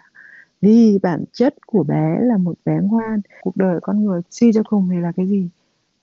Vì 0.61 0.99
bản 1.03 1.25
chất 1.33 1.55
của 1.67 1.83
bé 1.83 2.19
là 2.21 2.37
một 2.37 2.55
bé 2.65 2.79
ngoan. 2.83 3.21
Cuộc 3.43 3.57
đời 3.57 3.79
con 3.83 4.05
người 4.05 4.21
suy 4.31 4.53
cho 4.53 4.63
cùng 4.63 4.89
thì 4.91 5.01
là 5.01 5.13
cái 5.17 5.27
gì 5.27 5.49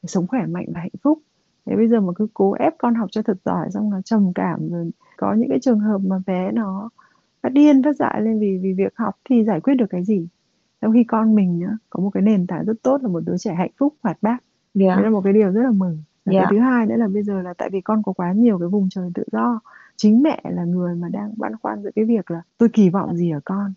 sống 0.04 0.28
khỏe 0.28 0.46
mạnh 0.46 0.66
và 0.74 0.80
hạnh 0.80 0.98
phúc. 1.04 1.20
Thế 1.66 1.76
bây 1.76 1.88
giờ 1.88 2.02
mà 2.02 2.14
cứ 2.16 2.28
cố 2.34 2.54
ép 2.54 2.74
con 2.78 2.96
học 2.96 3.10
cho 3.12 3.22
thật 3.22 3.38
giỏi 3.46 3.68
xong 3.72 3.90
nó 3.90 4.02
trầm 4.02 4.34
cảm 4.36 4.70
rồi 4.70 4.92
có 5.18 5.34
những 5.34 5.50
cái 5.50 5.60
trường 5.60 5.80
hợp 5.80 5.98
mà 5.98 6.22
bé 6.26 6.52
nó 6.52 6.90
phát 7.44 7.50
điên 7.50 7.84
phát 7.84 7.96
dại 7.96 8.22
lên 8.22 8.40
vì 8.40 8.60
vì 8.62 8.74
việc 8.74 8.94
học 8.96 9.16
thì 9.30 9.44
giải 9.44 9.60
quyết 9.60 9.76
được 9.76 9.86
cái 9.90 10.04
gì? 10.04 10.28
Trong 10.82 10.94
khi 10.94 11.04
con 11.04 11.36
mình 11.36 11.60
nhá, 11.60 11.78
có 11.90 12.04
một 12.04 12.10
cái 12.10 12.24
nền 12.24 12.48
tảng 12.48 12.66
rất 12.66 12.82
tốt 12.82 13.04
là 13.04 13.08
một 13.08 13.20
đứa 13.26 13.38
trẻ 13.38 13.54
hạnh 13.54 13.72
phúc 13.78 13.96
hoạt 14.04 14.18
bát. 14.22 14.38
Yeah. 14.80 14.98
đấy 14.98 15.04
là 15.04 15.10
một 15.10 15.22
cái 15.22 15.34
điều 15.34 15.52
rất 15.52 15.62
là 15.62 15.72
mừng. 15.72 15.98
Và 16.26 16.32
yeah. 16.34 16.44
cái 16.44 16.52
thứ 16.52 16.60
hai 16.60 16.86
nữa 16.86 16.96
là 16.96 17.08
bây 17.08 17.24
giờ 17.24 17.42
là 17.42 17.54
tại 17.54 17.70
vì 17.70 17.82
con 17.82 18.04
có 18.04 18.14
quá 18.14 18.32
nhiều 18.32 18.60
cái 18.60 18.68
vùng 18.68 18.90
trời 18.90 19.10
tự 19.14 19.24
do 19.32 19.60
chính 19.96 20.22
mẹ 20.24 20.42
là 20.44 20.64
người 20.64 20.96
mà 20.96 21.10
đang 21.10 21.34
băn 21.38 21.58
khoăn 21.62 21.84
giữa 21.84 21.90
cái 21.96 22.06
việc 22.06 22.32
là 22.32 22.42
tôi 22.58 22.70
kỳ 22.70 22.90
vọng 22.90 23.16
gì 23.16 23.32
ở 23.32 23.40
con. 23.46 23.74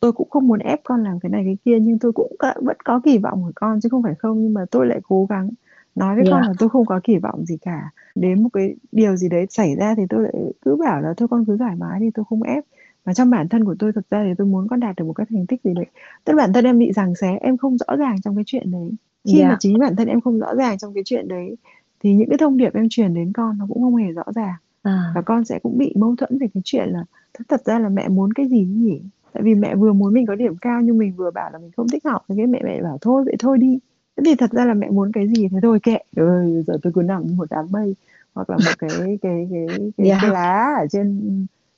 Tôi 0.00 0.12
cũng 0.12 0.30
không 0.30 0.48
muốn 0.48 0.58
ép 0.58 0.80
con 0.84 1.04
làm 1.04 1.20
cái 1.20 1.30
này 1.30 1.42
cái 1.44 1.56
kia 1.64 1.78
nhưng 1.80 1.98
tôi 1.98 2.12
cũng 2.12 2.36
vẫn 2.62 2.76
có 2.84 3.00
kỳ 3.04 3.18
vọng 3.18 3.42
của 3.42 3.52
con 3.54 3.80
chứ 3.80 3.88
không 3.88 4.02
phải 4.02 4.14
không 4.14 4.42
nhưng 4.42 4.54
mà 4.54 4.64
tôi 4.70 4.86
lại 4.86 5.00
cố 5.02 5.26
gắng 5.30 5.50
nói 5.98 6.14
với 6.14 6.24
yeah. 6.24 6.32
con 6.32 6.42
là 6.42 6.52
tôi 6.58 6.68
không 6.68 6.86
có 6.86 7.00
kỳ 7.04 7.16
vọng 7.18 7.44
gì 7.44 7.56
cả. 7.56 7.90
Đến 8.14 8.42
một 8.42 8.48
cái 8.52 8.74
điều 8.92 9.16
gì 9.16 9.28
đấy 9.28 9.46
xảy 9.50 9.76
ra 9.76 9.94
thì 9.94 10.02
tôi 10.08 10.22
lại 10.22 10.32
cứ 10.62 10.76
bảo 10.76 11.00
là 11.00 11.14
thôi 11.16 11.28
con 11.30 11.44
cứ 11.44 11.56
thoải 11.56 11.76
mái 11.76 12.00
đi 12.00 12.10
tôi 12.14 12.24
không 12.28 12.42
ép. 12.42 12.64
Mà 13.04 13.14
trong 13.14 13.30
bản 13.30 13.48
thân 13.48 13.64
của 13.64 13.74
tôi 13.78 13.92
thực 13.92 14.10
ra 14.10 14.24
thì 14.24 14.30
tôi 14.38 14.46
muốn 14.46 14.68
con 14.68 14.80
đạt 14.80 14.96
được 14.96 15.04
một 15.04 15.12
cái 15.12 15.26
thành 15.30 15.46
tích 15.46 15.60
gì 15.64 15.74
đấy. 15.74 15.86
Tức 16.24 16.34
bản 16.36 16.52
thân 16.52 16.64
em 16.64 16.78
bị 16.78 16.92
giằng 16.92 17.14
xé 17.14 17.38
em 17.40 17.56
không 17.56 17.78
rõ 17.78 17.96
ràng 17.96 18.20
trong 18.20 18.34
cái 18.34 18.44
chuyện 18.46 18.70
đấy. 18.70 18.90
Khi 19.24 19.38
yeah. 19.38 19.50
mà 19.50 19.56
chính 19.60 19.78
bản 19.78 19.96
thân 19.96 20.08
em 20.08 20.20
không 20.20 20.38
rõ 20.38 20.54
ràng 20.54 20.78
trong 20.78 20.94
cái 20.94 21.02
chuyện 21.06 21.28
đấy 21.28 21.56
thì 22.00 22.14
những 22.14 22.28
cái 22.28 22.38
thông 22.38 22.56
điệp 22.56 22.74
em 22.74 22.86
truyền 22.90 23.14
đến 23.14 23.32
con 23.32 23.58
nó 23.58 23.66
cũng 23.68 23.82
không 23.82 23.96
hề 23.96 24.12
rõ 24.12 24.24
ràng. 24.34 24.54
À. 24.82 25.12
và 25.14 25.22
con 25.22 25.44
sẽ 25.44 25.58
cũng 25.58 25.78
bị 25.78 25.92
mâu 25.96 26.16
thuẫn 26.16 26.38
về 26.38 26.46
cái 26.54 26.60
chuyện 26.64 26.88
là 26.88 27.04
thật 27.48 27.64
ra 27.64 27.78
là 27.78 27.88
mẹ 27.88 28.08
muốn 28.08 28.32
cái 28.32 28.48
gì 28.48 28.64
nhỉ? 28.64 29.00
Tại 29.32 29.42
vì 29.42 29.54
mẹ 29.54 29.74
vừa 29.74 29.92
muốn 29.92 30.14
mình 30.14 30.26
có 30.26 30.34
điểm 30.34 30.56
cao 30.56 30.80
nhưng 30.80 30.98
mình 30.98 31.12
vừa 31.16 31.30
bảo 31.30 31.50
là 31.52 31.58
mình 31.58 31.70
không 31.76 31.88
thích 31.88 32.04
học. 32.04 32.24
Cái 32.28 32.46
mẹ 32.46 32.60
mẹ 32.64 32.82
bảo 32.82 32.98
thôi 33.00 33.24
vậy 33.24 33.36
thôi 33.38 33.58
đi 33.58 33.78
thế 34.18 34.22
thì 34.26 34.34
thật 34.34 34.50
ra 34.50 34.64
là 34.64 34.74
mẹ 34.74 34.90
muốn 34.90 35.12
cái 35.12 35.28
gì 35.28 35.48
thế 35.48 35.58
thôi 35.62 35.80
kệ 35.82 35.98
ơi 36.16 36.64
giờ 36.66 36.74
tôi 36.82 36.92
cứ 36.92 37.02
nằm 37.02 37.26
như 37.26 37.34
một 37.34 37.46
đám 37.50 37.66
mây 37.70 37.94
hoặc 38.34 38.50
là 38.50 38.56
một 38.56 38.72
cái 38.78 38.90
cái 38.98 39.18
cái 39.22 39.46
cái, 39.50 39.66
cái, 39.96 40.06
yeah. 40.06 40.18
cái 40.22 40.30
lá 40.30 40.74
ở 40.78 40.86
trên 40.90 41.20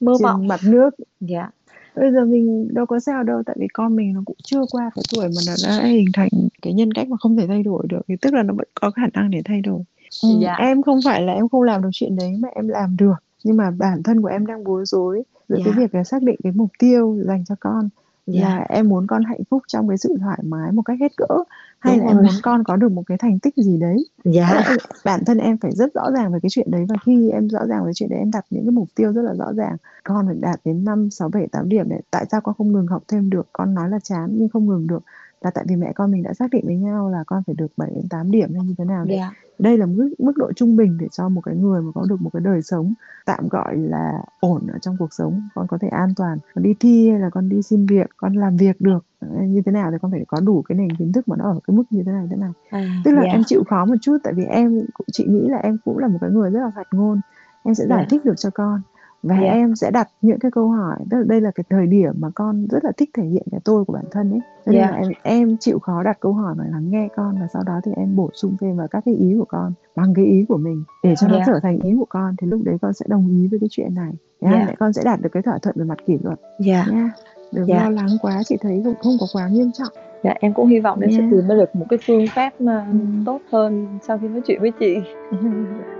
Mơ 0.00 0.12
trên 0.18 0.22
mộng. 0.22 0.48
mặt 0.48 0.60
nước 0.64 0.94
yeah. 1.28 1.54
bây 1.96 2.12
giờ 2.12 2.24
mình 2.24 2.74
đâu 2.74 2.86
có 2.86 3.00
sao 3.00 3.22
đâu 3.22 3.42
tại 3.46 3.56
vì 3.58 3.66
con 3.72 3.96
mình 3.96 4.12
nó 4.12 4.22
cũng 4.24 4.36
chưa 4.42 4.60
qua 4.70 4.90
cái 4.94 5.02
tuổi 5.14 5.28
mà 5.28 5.42
nó 5.46 5.52
đã 5.68 5.86
hình 5.86 6.08
thành 6.12 6.28
cái 6.62 6.72
nhân 6.72 6.92
cách 6.92 7.08
mà 7.08 7.16
không 7.20 7.36
thể 7.36 7.46
thay 7.46 7.62
đổi 7.62 7.86
được 7.88 8.00
thì 8.08 8.16
tức 8.16 8.34
là 8.34 8.42
nó 8.42 8.54
vẫn 8.54 8.68
có 8.80 8.90
khả 8.90 9.06
năng 9.14 9.30
để 9.30 9.42
thay 9.44 9.60
đổi 9.60 9.80
ừ, 10.22 10.28
yeah. 10.42 10.58
em 10.58 10.82
không 10.82 11.00
phải 11.04 11.22
là 11.22 11.32
em 11.32 11.48
không 11.48 11.62
làm 11.62 11.82
được 11.82 11.90
chuyện 11.92 12.16
đấy 12.16 12.36
mà 12.40 12.48
em 12.54 12.68
làm 12.68 12.96
được 12.96 13.16
nhưng 13.44 13.56
mà 13.56 13.70
bản 13.70 14.02
thân 14.02 14.22
của 14.22 14.28
em 14.28 14.46
đang 14.46 14.64
bối 14.64 14.84
rối 14.86 15.22
giữa 15.48 15.56
yeah. 15.56 15.66
cái 15.66 15.74
việc 15.74 15.94
là 15.94 16.04
xác 16.04 16.22
định 16.22 16.36
cái 16.42 16.52
mục 16.52 16.70
tiêu 16.78 17.18
dành 17.26 17.44
cho 17.48 17.54
con 17.60 17.88
yeah. 18.26 18.44
là 18.44 18.66
em 18.68 18.88
muốn 18.88 19.06
con 19.06 19.24
hạnh 19.24 19.44
phúc 19.50 19.62
trong 19.68 19.88
cái 19.88 19.98
sự 19.98 20.16
thoải 20.20 20.38
mái 20.42 20.72
một 20.72 20.82
cách 20.82 20.96
hết 21.00 21.12
cỡ 21.16 21.34
hay 21.80 21.96
Đúng 21.96 22.06
là 22.06 22.10
em 22.10 22.16
muốn 22.16 22.34
con 22.42 22.64
có 22.64 22.76
được 22.76 22.92
một 22.92 23.02
cái 23.06 23.18
thành 23.18 23.38
tích 23.38 23.54
gì 23.56 23.78
đấy? 23.80 23.96
Yeah. 24.24 24.66
bản 25.04 25.24
thân 25.24 25.38
em 25.38 25.58
phải 25.58 25.70
rất 25.72 25.94
rõ 25.94 26.10
ràng 26.14 26.32
về 26.32 26.38
cái 26.42 26.50
chuyện 26.50 26.70
đấy 26.70 26.84
và 26.88 26.96
khi 27.04 27.30
em 27.30 27.48
rõ 27.48 27.66
ràng 27.66 27.84
về 27.84 27.92
chuyện 27.94 28.10
đấy 28.10 28.18
em 28.18 28.30
đặt 28.30 28.44
những 28.50 28.64
cái 28.64 28.72
mục 28.72 28.88
tiêu 28.94 29.12
rất 29.12 29.22
là 29.22 29.34
rõ 29.34 29.52
ràng. 29.52 29.76
Con 30.04 30.26
phải 30.26 30.36
đạt 30.40 30.60
đến 30.64 30.84
năm 30.84 31.10
sáu 31.10 31.28
bảy 31.28 31.46
tám 31.46 31.68
điểm 31.68 31.88
để 31.88 32.00
tại 32.10 32.26
sao 32.30 32.40
con 32.40 32.54
không 32.58 32.72
ngừng 32.72 32.86
học 32.86 33.02
thêm 33.08 33.30
được? 33.30 33.48
Con 33.52 33.74
nói 33.74 33.90
là 33.90 33.98
chán 33.98 34.28
nhưng 34.32 34.48
không 34.48 34.66
ngừng 34.66 34.86
được 34.86 35.02
là 35.40 35.50
tại 35.50 35.64
vì 35.68 35.76
mẹ 35.76 35.92
con 35.92 36.10
mình 36.10 36.22
đã 36.22 36.34
xác 36.34 36.50
định 36.50 36.66
với 36.66 36.76
nhau 36.76 37.10
là 37.10 37.24
con 37.26 37.42
phải 37.46 37.54
được 37.58 37.72
7 37.76 37.90
đến 37.94 38.08
8 38.10 38.30
điểm 38.30 38.54
hay 38.54 38.64
như 38.64 38.74
thế 38.78 38.84
nào 38.84 39.04
đấy. 39.04 39.16
Yeah. 39.16 39.32
Đây 39.58 39.78
là 39.78 39.86
mức 39.86 40.10
mức 40.18 40.32
độ 40.36 40.52
trung 40.52 40.76
bình 40.76 40.98
để 41.00 41.06
cho 41.12 41.28
một 41.28 41.40
cái 41.40 41.56
người 41.56 41.82
mà 41.82 41.92
có 41.94 42.06
được 42.08 42.20
một 42.20 42.30
cái 42.32 42.40
đời 42.40 42.62
sống 42.62 42.94
tạm 43.26 43.48
gọi 43.48 43.76
là 43.76 44.22
ổn 44.40 44.66
ở 44.66 44.78
trong 44.78 44.96
cuộc 44.98 45.12
sống, 45.12 45.48
con 45.54 45.66
có 45.66 45.78
thể 45.78 45.88
an 45.88 46.08
toàn, 46.16 46.38
con 46.54 46.62
đi 46.62 46.74
thi 46.80 47.10
hay 47.10 47.20
là 47.20 47.30
con 47.30 47.48
đi 47.48 47.62
xin 47.62 47.86
việc, 47.86 48.10
con 48.16 48.34
làm 48.34 48.56
việc 48.56 48.80
được 48.80 49.04
như 49.40 49.62
thế 49.66 49.72
nào 49.72 49.90
thì 49.90 49.96
con 50.02 50.10
phải 50.10 50.24
có 50.28 50.40
đủ 50.40 50.62
cái 50.62 50.78
nền 50.78 50.96
kiến 50.96 51.12
thức 51.12 51.28
mà 51.28 51.36
nó 51.36 51.44
ở 51.44 51.58
cái 51.66 51.76
mức 51.76 51.84
như 51.90 52.02
thế 52.06 52.12
này 52.12 52.26
thế 52.30 52.36
này. 52.36 52.50
À, 52.70 53.02
Tức 53.04 53.10
là 53.10 53.22
yeah. 53.22 53.34
em 53.34 53.42
chịu 53.46 53.64
khó 53.68 53.84
một 53.84 53.96
chút 54.00 54.16
tại 54.24 54.32
vì 54.32 54.44
em 54.44 54.82
chị 55.12 55.26
nghĩ 55.28 55.48
là 55.48 55.58
em 55.58 55.78
cũng 55.84 55.98
là 55.98 56.08
một 56.08 56.18
cái 56.20 56.30
người 56.30 56.50
rất 56.50 56.60
là 56.60 56.70
hoạt 56.74 56.86
ngôn, 56.90 57.20
em 57.62 57.74
sẽ 57.74 57.86
giải 57.86 57.98
yeah. 57.98 58.10
thích 58.10 58.24
được 58.24 58.34
cho 58.36 58.50
con 58.54 58.80
và 59.22 59.36
yeah. 59.36 59.54
em 59.54 59.74
sẽ 59.74 59.90
đặt 59.90 60.08
những 60.22 60.38
cái 60.38 60.50
câu 60.50 60.68
hỏi 60.68 60.96
tức 61.10 61.18
là 61.18 61.24
đây 61.26 61.40
là 61.40 61.50
cái 61.50 61.64
thời 61.70 61.86
điểm 61.86 62.12
mà 62.18 62.28
con 62.34 62.66
rất 62.70 62.84
là 62.84 62.92
thích 62.96 63.10
thể 63.14 63.22
hiện 63.22 63.42
cái 63.50 63.60
tôi 63.64 63.84
của 63.84 63.92
bản 63.92 64.04
thân 64.10 64.30
ấy 64.30 64.40
cho 64.66 64.72
nên 64.72 64.80
yeah. 64.80 64.92
là 64.92 64.98
em 64.98 65.12
em 65.22 65.56
chịu 65.60 65.78
khó 65.78 66.02
đặt 66.02 66.20
câu 66.20 66.32
hỏi 66.32 66.54
và 66.58 66.64
lắng 66.70 66.90
nghe 66.90 67.08
con 67.16 67.38
và 67.40 67.46
sau 67.52 67.62
đó 67.66 67.80
thì 67.84 67.92
em 67.96 68.16
bổ 68.16 68.30
sung 68.34 68.56
thêm 68.60 68.76
vào 68.76 68.88
các 68.88 69.02
cái 69.06 69.14
ý 69.14 69.34
của 69.38 69.44
con 69.44 69.72
bằng 69.96 70.14
cái 70.14 70.24
ý 70.24 70.44
của 70.48 70.56
mình 70.56 70.84
để 71.02 71.14
cho 71.20 71.26
yeah. 71.26 71.38
nó 71.38 71.52
trở 71.52 71.60
thành 71.62 71.78
ý 71.78 71.94
của 71.98 72.06
con 72.08 72.34
thì 72.40 72.46
lúc 72.46 72.60
đấy 72.64 72.76
con 72.82 72.92
sẽ 72.92 73.06
đồng 73.08 73.28
ý 73.28 73.48
với 73.48 73.60
cái 73.60 73.68
chuyện 73.70 73.94
này 73.94 74.12
yeah. 74.40 74.54
Yeah. 74.54 74.78
con 74.78 74.92
sẽ 74.92 75.02
đạt 75.04 75.20
được 75.20 75.30
cái 75.32 75.42
thỏa 75.42 75.58
thuận 75.58 75.76
về 75.78 75.84
mặt 75.84 75.98
kỷ 76.06 76.18
luật 76.22 76.40
yeah. 76.66 76.88
Yeah. 76.88 77.10
đừng 77.52 77.66
yeah. 77.66 77.82
lo 77.82 77.90
lắng 77.90 78.10
quá 78.22 78.42
chị 78.46 78.56
thấy 78.60 78.82
cũng 78.84 78.94
không 79.02 79.16
có 79.20 79.26
quá 79.32 79.48
nghiêm 79.48 79.70
trọng 79.72 79.92
dạ 80.24 80.34
em 80.40 80.54
cũng 80.54 80.66
hy 80.66 80.80
vọng 80.80 81.00
em 81.00 81.10
yeah. 81.10 81.22
sẽ 81.22 81.28
tìm 81.30 81.48
được 81.48 81.76
một 81.76 81.86
cái 81.88 81.98
phương 82.06 82.24
pháp 82.34 82.60
mà 82.60 82.86
ừ. 82.92 82.98
tốt 83.26 83.40
hơn 83.52 83.98
sau 84.06 84.18
khi 84.18 84.28
nói 84.28 84.40
chuyện 84.46 84.60
với 84.60 84.72
chị 84.80 84.96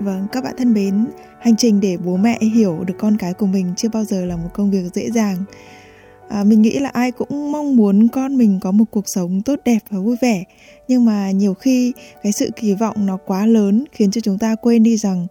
Vâng, 0.00 0.26
các 0.32 0.44
bạn 0.44 0.54
thân 0.58 0.74
mến, 0.74 1.06
hành 1.40 1.56
trình 1.56 1.80
để 1.80 1.96
bố 1.96 2.16
mẹ 2.16 2.38
hiểu 2.40 2.84
được 2.86 2.94
con 2.98 3.16
cái 3.16 3.34
của 3.34 3.46
mình 3.46 3.72
chưa 3.76 3.88
bao 3.88 4.04
giờ 4.04 4.24
là 4.24 4.36
một 4.36 4.48
công 4.54 4.70
việc 4.70 4.94
dễ 4.94 5.10
dàng. 5.10 5.36
À, 6.28 6.44
mình 6.44 6.62
nghĩ 6.62 6.78
là 6.78 6.88
ai 6.88 7.12
cũng 7.12 7.52
mong 7.52 7.76
muốn 7.76 8.08
con 8.08 8.36
mình 8.36 8.58
có 8.62 8.72
một 8.72 8.84
cuộc 8.90 9.08
sống 9.08 9.42
tốt 9.42 9.60
đẹp 9.64 9.78
và 9.90 9.98
vui 9.98 10.16
vẻ, 10.22 10.44
nhưng 10.88 11.04
mà 11.04 11.30
nhiều 11.30 11.54
khi 11.54 11.92
cái 12.22 12.32
sự 12.32 12.50
kỳ 12.56 12.74
vọng 12.74 13.06
nó 13.06 13.18
quá 13.26 13.46
lớn 13.46 13.84
khiến 13.92 14.10
cho 14.10 14.20
chúng 14.20 14.38
ta 14.38 14.54
quên 14.54 14.82
đi 14.82 14.96
rằng 14.96 15.26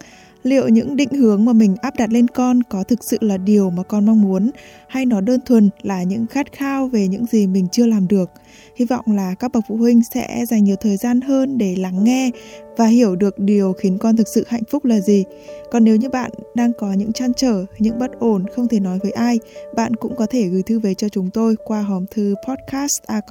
liệu 0.45 0.67
những 0.67 0.95
định 0.95 1.09
hướng 1.09 1.45
mà 1.45 1.53
mình 1.53 1.75
áp 1.81 1.95
đặt 1.97 2.11
lên 2.11 2.27
con 2.27 2.63
có 2.63 2.83
thực 2.83 3.03
sự 3.03 3.17
là 3.21 3.37
điều 3.37 3.69
mà 3.69 3.83
con 3.83 4.05
mong 4.05 4.21
muốn 4.21 4.51
hay 4.87 5.05
nó 5.05 5.21
đơn 5.21 5.39
thuần 5.45 5.69
là 5.81 6.03
những 6.03 6.27
khát 6.27 6.51
khao 6.51 6.87
về 6.87 7.07
những 7.07 7.25
gì 7.25 7.47
mình 7.47 7.67
chưa 7.71 7.85
làm 7.85 8.07
được 8.07 8.29
hy 8.75 8.85
vọng 8.85 9.05
là 9.07 9.35
các 9.39 9.51
bậc 9.51 9.63
phụ 9.67 9.77
huynh 9.77 10.01
sẽ 10.13 10.45
dành 10.49 10.63
nhiều 10.63 10.75
thời 10.75 10.97
gian 10.97 11.21
hơn 11.21 11.57
để 11.57 11.75
lắng 11.75 12.03
nghe 12.03 12.31
và 12.77 12.85
hiểu 12.85 13.15
được 13.15 13.39
điều 13.39 13.73
khiến 13.73 13.97
con 13.97 14.17
thực 14.17 14.27
sự 14.27 14.43
hạnh 14.47 14.63
phúc 14.69 14.85
là 14.85 14.99
gì 14.99 15.23
còn 15.71 15.83
nếu 15.83 15.95
như 15.95 16.09
bạn 16.09 16.31
đang 16.55 16.71
có 16.73 16.93
những 16.93 17.13
trăn 17.13 17.33
trở, 17.33 17.65
những 17.79 17.99
bất 17.99 18.11
ổn, 18.19 18.45
không 18.55 18.67
thể 18.67 18.79
nói 18.79 18.99
với 19.03 19.11
ai, 19.11 19.39
bạn 19.75 19.95
cũng 19.95 20.15
có 20.15 20.25
thể 20.25 20.47
gửi 20.47 20.63
thư 20.63 20.79
về 20.79 20.93
cho 20.93 21.09
chúng 21.09 21.29
tôi 21.29 21.55
qua 21.63 21.81
hòm 21.81 22.05
thư 22.11 22.35
podcast 22.47 23.03
a 23.05 23.21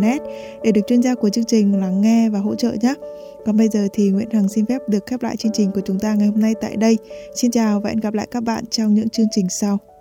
net 0.00 0.22
để 0.62 0.72
được 0.72 0.80
chuyên 0.86 1.02
gia 1.02 1.14
của 1.14 1.28
chương 1.28 1.44
trình 1.44 1.80
lắng 1.80 2.00
nghe 2.00 2.28
và 2.28 2.38
hỗ 2.38 2.54
trợ 2.54 2.72
nhé 2.82 2.94
còn 3.46 3.56
bây 3.56 3.68
giờ 3.68 3.88
thì 3.92 4.10
Nguyễn 4.10 4.30
Hằng 4.30 4.48
xin 4.48 4.66
phép 4.66 4.78
được 4.88 5.06
khép 5.06 5.22
lại 5.22 5.36
chương 5.36 5.52
trình 5.52 5.70
của 5.74 5.80
chúng 5.84 5.98
ta 5.98 6.14
ngày 6.14 6.28
hôm 6.28 6.40
nay 6.40 6.54
tại 6.60 6.76
đây. 6.76 6.98
Xin 7.34 7.50
chào 7.50 7.80
và 7.80 7.90
hẹn 7.90 8.00
gặp 8.00 8.14
lại 8.14 8.26
các 8.30 8.42
bạn 8.42 8.64
trong 8.70 8.94
những 8.94 9.08
chương 9.08 9.26
trình 9.30 9.46
sau. 9.48 9.93